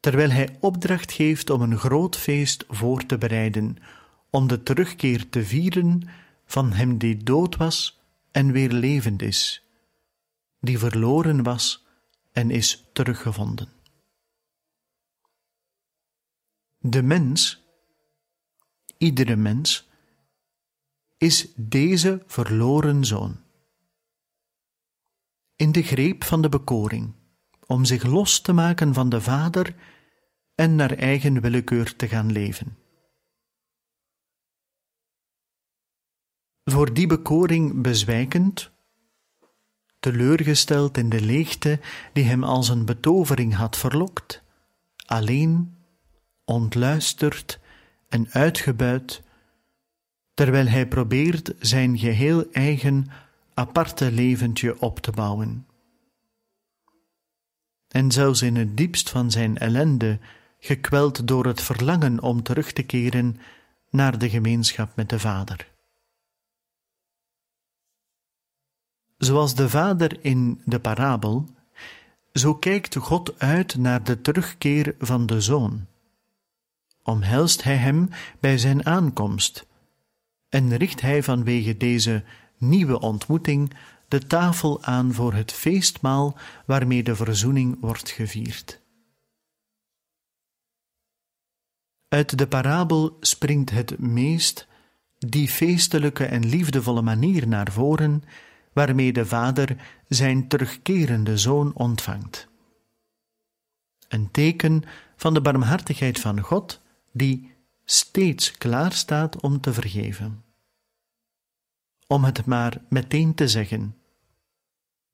terwijl 0.00 0.30
hij 0.30 0.56
opdracht 0.60 1.12
geeft 1.12 1.50
om 1.50 1.62
een 1.62 1.78
groot 1.78 2.16
feest 2.16 2.64
voor 2.68 3.06
te 3.06 3.18
bereiden, 3.18 3.76
om 4.30 4.46
de 4.46 4.62
terugkeer 4.62 5.28
te 5.28 5.44
vieren 5.44 6.08
van 6.46 6.72
hem 6.72 6.98
die 6.98 7.16
dood 7.16 7.56
was 7.56 8.00
en 8.30 8.52
weer 8.52 8.72
levend 8.72 9.22
is 9.22 9.63
die 10.64 10.78
verloren 10.78 11.42
was 11.42 11.86
en 12.32 12.50
is 12.50 12.88
teruggevonden. 12.92 13.68
De 16.78 17.02
mens, 17.02 17.64
iedere 18.98 19.36
mens, 19.36 19.88
is 21.16 21.52
deze 21.56 22.22
verloren 22.26 23.04
zoon. 23.04 23.42
In 25.56 25.72
de 25.72 25.82
greep 25.82 26.24
van 26.24 26.42
de 26.42 26.48
bekoring, 26.48 27.14
om 27.66 27.84
zich 27.84 28.02
los 28.02 28.40
te 28.40 28.52
maken 28.52 28.94
van 28.94 29.08
de 29.08 29.20
Vader 29.20 29.76
en 30.54 30.74
naar 30.74 30.90
eigen 30.90 31.40
willekeur 31.40 31.96
te 31.96 32.08
gaan 32.08 32.32
leven. 32.32 32.78
Voor 36.64 36.94
die 36.94 37.06
bekoring 37.06 37.82
bezwijkend, 37.82 38.73
teleurgesteld 40.04 40.98
in 40.98 41.08
de 41.08 41.20
leegte 41.20 41.80
die 42.12 42.24
hem 42.24 42.44
als 42.44 42.68
een 42.68 42.84
betovering 42.84 43.54
had 43.54 43.76
verlokt, 43.76 44.42
alleen, 45.06 45.76
ontluisterd 46.44 47.58
en 48.08 48.28
uitgebuit, 48.30 49.22
terwijl 50.34 50.66
hij 50.66 50.86
probeert 50.86 51.54
zijn 51.58 51.98
geheel 51.98 52.50
eigen 52.52 53.06
aparte 53.54 54.12
leventje 54.12 54.80
op 54.80 54.98
te 54.98 55.10
bouwen. 55.10 55.66
En 57.88 58.10
zelfs 58.12 58.42
in 58.42 58.56
het 58.56 58.76
diepst 58.76 59.10
van 59.10 59.30
zijn 59.30 59.58
ellende, 59.58 60.18
gekweld 60.58 61.28
door 61.28 61.46
het 61.46 61.62
verlangen 61.62 62.22
om 62.22 62.42
terug 62.42 62.72
te 62.72 62.82
keren 62.82 63.36
naar 63.90 64.18
de 64.18 64.30
gemeenschap 64.30 64.96
met 64.96 65.08
de 65.08 65.18
Vader. 65.18 65.73
Zoals 69.24 69.54
de 69.54 69.68
vader 69.68 70.24
in 70.24 70.60
de 70.64 70.80
parabel, 70.80 71.48
zo 72.32 72.54
kijkt 72.54 72.96
God 72.96 73.38
uit 73.38 73.76
naar 73.76 74.04
de 74.04 74.20
terugkeer 74.20 74.94
van 74.98 75.26
de 75.26 75.40
zoon. 75.40 75.86
Omhelst 77.02 77.62
hij 77.62 77.76
hem 77.76 78.08
bij 78.40 78.58
zijn 78.58 78.86
aankomst 78.86 79.66
en 80.48 80.76
richt 80.76 81.00
hij 81.00 81.22
vanwege 81.22 81.76
deze 81.76 82.24
nieuwe 82.58 83.00
ontmoeting 83.00 83.72
de 84.08 84.18
tafel 84.18 84.82
aan 84.82 85.12
voor 85.12 85.32
het 85.32 85.52
feestmaal 85.52 86.36
waarmee 86.66 87.02
de 87.02 87.16
verzoening 87.16 87.76
wordt 87.80 88.10
gevierd. 88.10 88.80
Uit 92.08 92.38
de 92.38 92.46
parabel 92.46 93.16
springt 93.20 93.70
het 93.70 93.98
meest 93.98 94.66
die 95.18 95.48
feestelijke 95.48 96.24
en 96.24 96.46
liefdevolle 96.46 97.02
manier 97.02 97.48
naar 97.48 97.72
voren 97.72 98.22
waarmee 98.74 99.12
de 99.12 99.26
vader 99.26 99.76
zijn 100.08 100.48
terugkerende 100.48 101.38
zoon 101.38 101.74
ontvangt. 101.74 102.48
Een 104.08 104.30
teken 104.30 104.82
van 105.16 105.34
de 105.34 105.40
barmhartigheid 105.40 106.20
van 106.20 106.40
God, 106.40 106.80
die 107.12 107.54
steeds 107.84 108.50
klaar 108.58 108.92
staat 108.92 109.40
om 109.40 109.60
te 109.60 109.72
vergeven. 109.72 110.44
Om 112.06 112.24
het 112.24 112.46
maar 112.46 112.82
meteen 112.88 113.34
te 113.34 113.48
zeggen: 113.48 113.96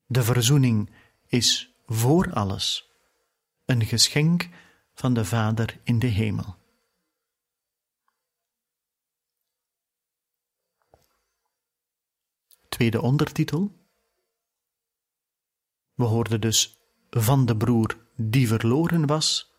de 0.07 0.23
verzoening 0.23 0.91
is 1.27 1.75
voor 1.87 2.33
alles 2.33 2.91
een 3.65 3.85
geschenk 3.85 4.49
van 4.95 5.15
de 5.15 5.25
Vader 5.25 5.79
in 5.83 5.99
de 5.99 6.07
hemel. 6.07 6.60
Tweede 12.81 13.01
ondertitel. 13.01 13.73
We 15.95 16.05
hoorden 16.05 16.41
dus 16.41 16.79
van 17.11 17.47
de 17.47 17.57
broer 17.57 18.07
die 18.17 18.49
verloren 18.49 19.07
was, 19.07 19.53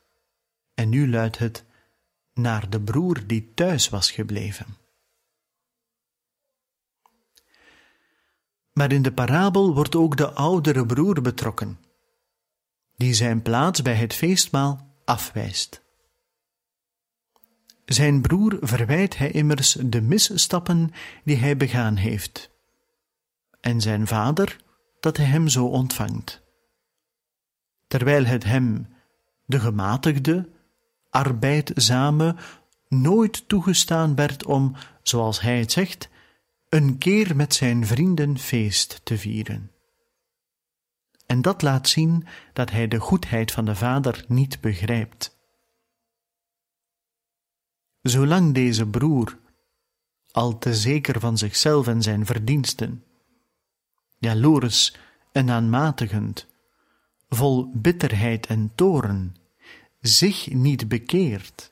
en 0.74 0.90
nu 0.90 1.10
luidt 1.10 1.38
het 1.38 1.66
naar 2.34 2.70
de 2.70 2.82
broer 2.82 3.28
die 3.28 3.54
thuis 3.54 3.90
was 3.90 4.12
gebleven. 4.12 4.78
Maar 8.74 8.92
in 8.92 9.02
de 9.02 9.14
parabel 9.14 9.74
wordt 9.74 9.96
ook 9.96 10.18
de 10.18 10.32
oudere 10.32 10.86
broer 10.86 11.22
betrokken, 11.22 11.80
die 12.96 13.14
zijn 13.14 13.42
plaats 13.42 13.82
bij 13.82 13.96
het 13.96 14.14
feestmaal 14.14 14.96
afwijst. 15.06 15.84
Zijn 17.86 18.22
broer 18.22 18.58
verwijt 18.62 19.18
hij 19.18 19.32
immers 19.32 19.74
de 19.74 20.02
misstappen 20.02 20.92
die 21.24 21.36
hij 21.36 21.58
begaan 21.58 21.96
heeft, 21.96 22.51
en 23.62 23.82
zijn 23.82 24.08
vader 24.08 24.58
dat 25.00 25.18
hij 25.18 25.26
hem 25.26 25.48
zo 25.48 25.66
ontvangt. 25.66 26.42
Terwijl 27.88 28.26
het 28.26 28.44
hem, 28.44 28.88
de 29.46 29.60
gematigde, 29.60 30.50
arbeidzame, 31.10 32.36
nooit 32.88 33.48
toegestaan 33.48 34.16
werd 34.16 34.46
om, 34.46 34.76
zoals 35.02 35.42
hij 35.42 35.60
het 35.60 35.72
zegt, 35.72 36.10
een 36.70 36.98
keer 36.98 37.36
met 37.36 37.54
zijn 37.54 37.86
vrienden 37.86 38.38
feest 38.38 39.02
te 39.04 39.18
vieren. 39.18 39.72
En 41.26 41.42
dat 41.42 41.62
laat 41.62 41.90
zien 41.90 42.28
dat 42.54 42.72
hij 42.72 42.88
de 42.88 43.00
goedheid 43.00 43.52
van 43.52 43.66
de 43.66 43.76
Vader 43.76 44.26
niet 44.28 44.62
begrijpt. 44.62 45.40
Zolang 48.02 48.54
deze 48.54 48.88
broer, 48.88 49.40
al 50.32 50.58
te 50.58 50.76
zeker 50.76 51.20
van 51.20 51.38
zichzelf 51.38 51.88
en 51.88 52.02
zijn 52.02 52.26
verdiensten, 52.26 53.04
jaloers 54.22 54.96
en 55.32 55.50
aanmatigend, 55.50 56.48
vol 57.30 57.72
bitterheid 57.74 58.48
en 58.48 58.72
toorn, 58.76 59.36
zich 60.02 60.52
niet 60.52 60.88
bekeert 60.88 61.72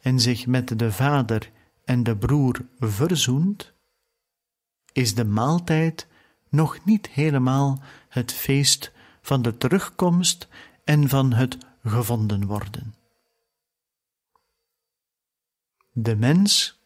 en 0.00 0.20
zich 0.20 0.46
met 0.46 0.78
de 0.78 0.92
vader 0.92 1.50
en 1.84 2.02
de 2.02 2.16
broer 2.16 2.66
verzoent, 2.78 3.72
is 4.92 5.14
de 5.14 5.24
maaltijd 5.24 6.06
nog 6.48 6.84
niet 6.84 7.08
helemaal 7.08 7.82
het 8.08 8.32
feest 8.32 8.92
van 9.22 9.42
de 9.42 9.56
terugkomst 9.56 10.48
en 10.84 11.08
van 11.08 11.32
het 11.32 11.58
gevonden 11.84 12.46
worden. 12.46 12.94
De 15.92 16.16
mens, 16.16 16.78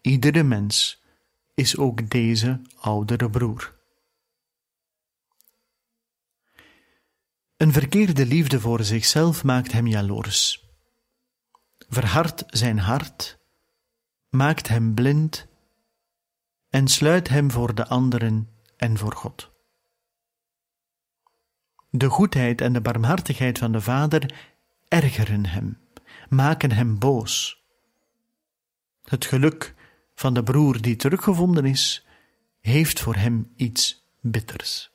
iedere 0.00 0.42
mens, 0.42 1.02
is 1.58 1.76
ook 1.76 2.10
deze 2.10 2.60
oudere 2.76 3.30
broer. 3.30 3.76
Een 7.56 7.72
verkeerde 7.72 8.26
liefde 8.26 8.60
voor 8.60 8.84
zichzelf 8.84 9.44
maakt 9.44 9.72
hem 9.72 9.86
jaloers, 9.86 10.68
verhardt 11.88 12.44
zijn 12.46 12.78
hart, 12.78 13.38
maakt 14.28 14.68
hem 14.68 14.94
blind 14.94 15.46
en 16.68 16.88
sluit 16.88 17.28
hem 17.28 17.50
voor 17.50 17.74
de 17.74 17.86
anderen 17.86 18.48
en 18.76 18.98
voor 18.98 19.14
God. 19.14 19.50
De 21.90 22.08
goedheid 22.08 22.60
en 22.60 22.72
de 22.72 22.80
barmhartigheid 22.80 23.58
van 23.58 23.72
de 23.72 23.80
Vader 23.80 24.34
ergeren 24.88 25.46
hem, 25.46 25.78
maken 26.28 26.72
hem 26.72 26.98
boos. 26.98 27.62
Het 29.02 29.24
geluk 29.24 29.76
van 30.18 30.34
de 30.34 30.42
broer 30.42 30.80
die 30.80 30.96
teruggevonden 30.96 31.64
is, 31.64 32.06
heeft 32.60 33.00
voor 33.00 33.14
hem 33.14 33.52
iets 33.56 34.04
bitters. 34.20 34.90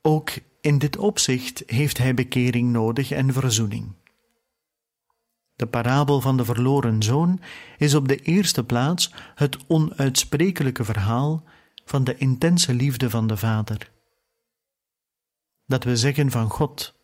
Ook 0.00 0.30
in 0.60 0.78
dit 0.78 0.96
opzicht 0.96 1.62
heeft 1.66 1.98
hij 1.98 2.14
bekering 2.14 2.70
nodig 2.70 3.10
en 3.10 3.32
verzoening. 3.32 3.94
De 5.56 5.66
parabel 5.66 6.20
van 6.20 6.36
de 6.36 6.44
verloren 6.44 7.02
zoon 7.02 7.40
is 7.78 7.94
op 7.94 8.08
de 8.08 8.16
eerste 8.16 8.64
plaats 8.64 9.12
het 9.34 9.66
onuitsprekelijke 9.66 10.84
verhaal 10.84 11.44
van 11.84 12.04
de 12.04 12.16
intense 12.16 12.74
liefde 12.74 13.10
van 13.10 13.26
de 13.26 13.36
Vader. 13.36 13.90
Dat 15.66 15.84
we 15.84 15.96
zeggen 15.96 16.30
van 16.30 16.50
God, 16.50 16.97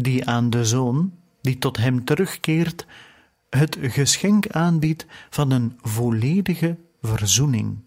die 0.00 0.26
aan 0.26 0.50
de 0.50 0.64
zoon, 0.64 1.12
die 1.40 1.58
tot 1.58 1.76
hem 1.76 2.04
terugkeert, 2.04 2.86
het 3.50 3.76
geschenk 3.80 4.48
aanbiedt 4.48 5.06
van 5.30 5.50
een 5.50 5.78
volledige 5.82 6.76
verzoening. 7.00 7.78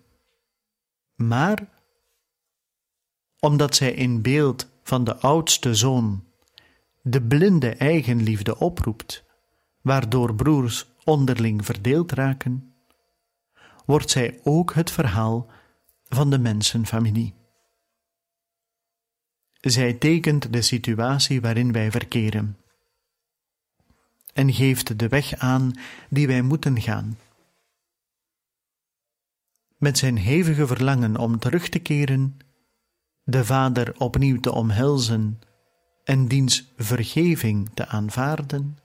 Maar 1.15 1.67
omdat 3.39 3.75
zij 3.75 3.91
in 3.91 4.21
beeld 4.21 4.67
van 4.83 5.03
de 5.03 5.17
oudste 5.17 5.75
zoon 5.75 6.23
de 7.01 7.21
blinde 7.21 7.69
eigenliefde 7.69 8.57
oproept, 8.57 9.23
waardoor 9.81 10.35
broers 10.35 10.85
onderling 11.03 11.65
verdeeld 11.65 12.11
raken, 12.11 12.73
wordt 13.85 14.09
zij 14.09 14.39
ook 14.43 14.73
het 14.73 14.91
verhaal 14.91 15.47
van 16.07 16.29
de 16.29 16.39
mensenfamilie. 16.39 17.40
Zij 19.61 19.93
tekent 19.93 20.53
de 20.53 20.61
situatie 20.61 21.41
waarin 21.41 21.71
wij 21.71 21.91
verkeren 21.91 22.55
en 24.33 24.53
geeft 24.53 24.99
de 24.99 25.07
weg 25.07 25.35
aan 25.35 25.71
die 26.09 26.27
wij 26.27 26.41
moeten 26.41 26.81
gaan. 26.81 27.17
Met 29.77 29.97
zijn 29.97 30.17
hevige 30.17 30.67
verlangen 30.67 31.17
om 31.17 31.39
terug 31.39 31.69
te 31.69 31.79
keren, 31.79 32.37
de 33.23 33.45
Vader 33.45 33.93
opnieuw 33.97 34.39
te 34.39 34.51
omhelzen 34.51 35.41
en 36.03 36.27
diens 36.27 36.71
vergeving 36.77 37.69
te 37.73 37.87
aanvaarden, 37.87 38.77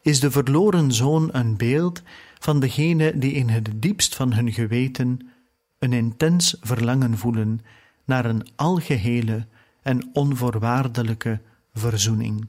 is 0.00 0.20
de 0.20 0.30
verloren 0.30 0.92
zoon 0.92 1.28
een 1.32 1.56
beeld 1.56 2.02
van 2.38 2.60
degene 2.60 3.18
die 3.18 3.32
in 3.32 3.48
het 3.48 3.68
diepst 3.74 4.14
van 4.14 4.32
hun 4.32 4.52
geweten 4.52 5.30
een 5.78 5.92
intens 5.92 6.56
verlangen 6.60 7.18
voelen 7.18 7.60
naar 8.04 8.24
een 8.24 8.48
algehele 8.56 9.46
en 9.86 10.10
onvoorwaardelijke 10.12 11.40
verzoening. 11.72 12.48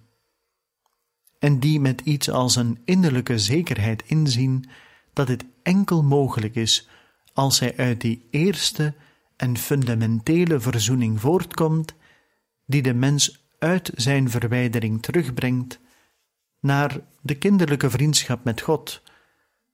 En 1.39 1.59
die 1.59 1.79
met 1.79 2.01
iets 2.01 2.29
als 2.29 2.55
een 2.55 2.81
innerlijke 2.85 3.39
zekerheid 3.39 4.03
inzien 4.05 4.69
dat 5.13 5.27
het 5.27 5.45
enkel 5.63 6.03
mogelijk 6.03 6.55
is 6.55 6.89
als 7.33 7.57
zij 7.57 7.77
uit 7.77 8.01
die 8.01 8.27
eerste 8.31 8.93
en 9.35 9.57
fundamentele 9.57 10.59
verzoening 10.59 11.19
voortkomt, 11.19 11.93
die 12.65 12.81
de 12.81 12.93
mens 12.93 13.45
uit 13.59 13.91
zijn 13.95 14.29
verwijdering 14.29 15.01
terugbrengt 15.01 15.79
naar 16.59 16.99
de 17.21 17.35
kinderlijke 17.35 17.89
vriendschap 17.89 18.43
met 18.43 18.61
God, 18.61 19.01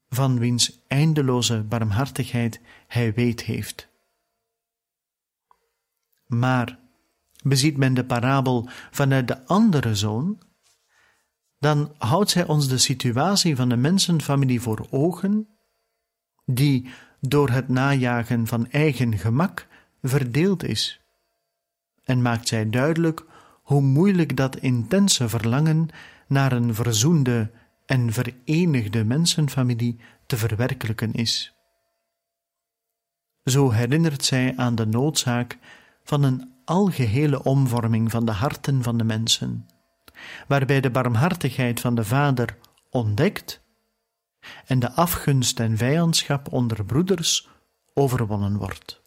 van 0.09 0.39
wiens 0.39 0.83
eindeloze 0.87 1.63
barmhartigheid 1.63 2.59
hij 2.87 3.13
weet 3.13 3.43
heeft. 3.43 3.87
Maar 6.27 6.81
beziet 7.43 7.77
men 7.77 7.93
de 7.93 8.05
parabel 8.05 8.69
vanuit 8.91 9.27
de 9.27 9.45
andere 9.45 9.95
zoon, 9.95 10.41
dan 11.59 11.95
houdt 11.97 12.29
zij 12.29 12.47
ons 12.47 12.67
de 12.67 12.77
situatie 12.77 13.55
van 13.55 13.69
de 13.69 13.75
mensenfamilie 13.75 14.61
voor 14.61 14.87
ogen, 14.89 15.47
die 16.45 16.89
door 17.19 17.49
het 17.49 17.67
najagen 17.67 18.47
van 18.47 18.69
eigen 18.69 19.17
gemak 19.17 19.67
verdeeld 20.01 20.63
is, 20.63 21.01
en 22.03 22.21
maakt 22.21 22.47
zij 22.47 22.69
duidelijk 22.69 23.25
hoe 23.63 23.81
moeilijk 23.81 24.37
dat 24.37 24.57
intense 24.57 25.29
verlangen 25.29 25.87
naar 26.27 26.51
een 26.51 26.75
verzoende 26.75 27.51
en 27.85 28.13
verenigde 28.13 29.03
mensenfamilie 29.03 29.99
te 30.25 30.37
verwerkelijken 30.37 31.13
is. 31.13 31.53
Zo 33.43 33.71
herinnert 33.71 34.25
zij 34.25 34.53
aan 34.55 34.75
de 34.75 34.85
noodzaak 34.85 35.57
van 36.03 36.23
een 36.23 36.52
algehele 36.65 37.43
omvorming 37.43 38.11
van 38.11 38.25
de 38.25 38.31
harten 38.31 38.83
van 38.83 38.97
de 38.97 39.03
mensen, 39.03 39.67
waarbij 40.47 40.81
de 40.81 40.91
barmhartigheid 40.91 41.79
van 41.79 41.95
de 41.95 42.05
Vader 42.05 42.57
ontdekt 42.89 43.61
en 44.65 44.79
de 44.79 44.91
afgunst 44.91 45.59
en 45.59 45.77
vijandschap 45.77 46.51
onder 46.51 46.85
broeders 46.85 47.49
overwonnen 47.93 48.57
wordt. 48.57 49.01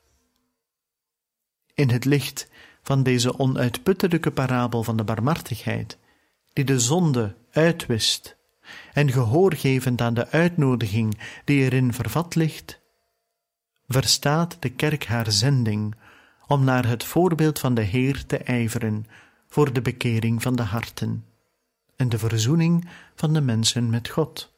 In 1.75 1.91
het 1.91 2.05
licht 2.05 2.51
van 2.83 3.03
deze 3.03 3.39
onuitputtelijke 3.39 4.31
parabel 4.31 4.83
van 4.83 4.97
de 4.97 5.05
barmhartigheid 5.05 5.99
die 6.53 6.65
de 6.65 6.81
zonde 6.81 7.35
uitwist, 7.51 8.37
en 8.93 9.13
gehoorgevend 9.13 10.01
aan 10.01 10.15
de 10.15 10.29
uitnodiging 10.29 11.19
die 11.45 11.63
erin 11.63 11.93
vervat 11.93 12.35
ligt, 12.35 12.81
verstaat 13.89 14.57
de 14.61 14.69
kerk 14.69 15.05
haar 15.05 15.33
zending 15.33 15.95
om 16.47 16.65
naar 16.65 16.87
het 16.87 17.05
voorbeeld 17.05 17.59
van 17.59 17.75
de 17.75 17.83
Heer 17.83 18.27
te 18.27 18.39
ijveren 18.39 19.07
voor 19.47 19.73
de 19.73 19.83
bekering 19.83 20.43
van 20.43 20.57
de 20.57 20.63
harten 20.63 21.25
en 21.97 22.09
de 22.09 22.19
verzoening 22.19 22.89
van 23.15 23.33
de 23.33 23.41
mensen 23.41 23.91
met 23.91 24.09
God, 24.09 24.53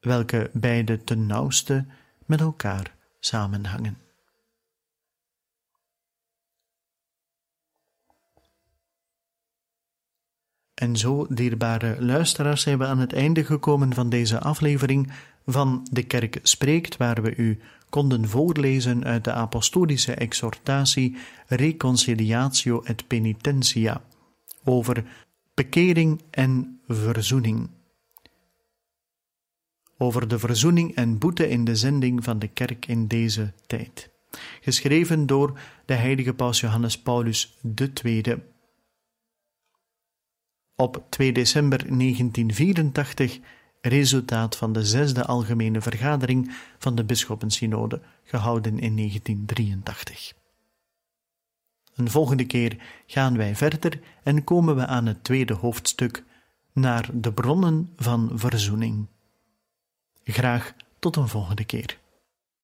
welke 0.00 0.50
beide 0.52 1.04
ten 1.04 1.26
nauwste 1.26 1.86
met 2.26 2.40
elkaar 2.40 2.94
samenhangen. 3.20 3.98
En 10.74 10.96
zo, 10.96 11.26
dierbare 11.28 12.04
luisteraars, 12.04 12.62
zijn 12.62 12.78
we 12.78 12.86
aan 12.86 12.98
het 12.98 13.12
einde 13.12 13.44
gekomen 13.44 13.94
van 13.94 14.08
deze 14.08 14.40
aflevering 14.40 15.12
van 15.46 15.86
De 15.90 16.02
Kerk 16.02 16.38
Spreekt, 16.42 16.96
waar 16.96 17.22
we 17.22 17.36
u 17.36 17.60
konden 17.88 18.28
voorlezen 18.28 19.04
uit 19.04 19.24
de 19.24 19.32
apostolische 19.32 20.14
exhortatie 20.14 21.16
Reconciliatio 21.46 22.82
et 22.82 23.06
Penitentia 23.06 24.02
over 24.64 25.04
bekering 25.54 26.22
en 26.30 26.80
verzoening. 26.86 27.70
Over 29.98 30.28
de 30.28 30.38
verzoening 30.38 30.94
en 30.94 31.18
boete 31.18 31.48
in 31.48 31.64
de 31.64 31.76
zending 31.76 32.24
van 32.24 32.38
de 32.38 32.48
kerk 32.48 32.86
in 32.86 33.06
deze 33.06 33.52
tijd. 33.66 34.10
Geschreven 34.60 35.26
door 35.26 35.60
de 35.84 35.94
heilige 35.94 36.34
paus 36.34 36.60
Johannes 36.60 36.98
Paulus 36.98 37.58
II. 38.02 38.22
Op 40.76 41.06
2 41.08 41.32
december 41.32 41.78
1984 41.78 43.38
resultaat 43.88 44.56
van 44.56 44.72
de 44.72 44.84
zesde 44.84 45.26
algemene 45.26 45.80
vergadering 45.80 46.56
van 46.78 46.94
de 46.94 47.04
Bisschoppensynode, 47.04 48.00
gehouden 48.24 48.78
in 48.78 48.96
1983. 48.96 50.32
Een 51.94 52.10
volgende 52.10 52.44
keer 52.44 52.76
gaan 53.06 53.36
wij 53.36 53.56
verder 53.56 54.00
en 54.22 54.44
komen 54.44 54.76
we 54.76 54.86
aan 54.86 55.06
het 55.06 55.24
tweede 55.24 55.54
hoofdstuk, 55.54 56.24
naar 56.72 57.08
de 57.12 57.32
bronnen 57.32 57.92
van 57.96 58.30
verzoening. 58.34 59.06
Graag 60.24 60.74
tot 60.98 61.16
een 61.16 61.28
volgende 61.28 61.64
keer. 61.64 61.98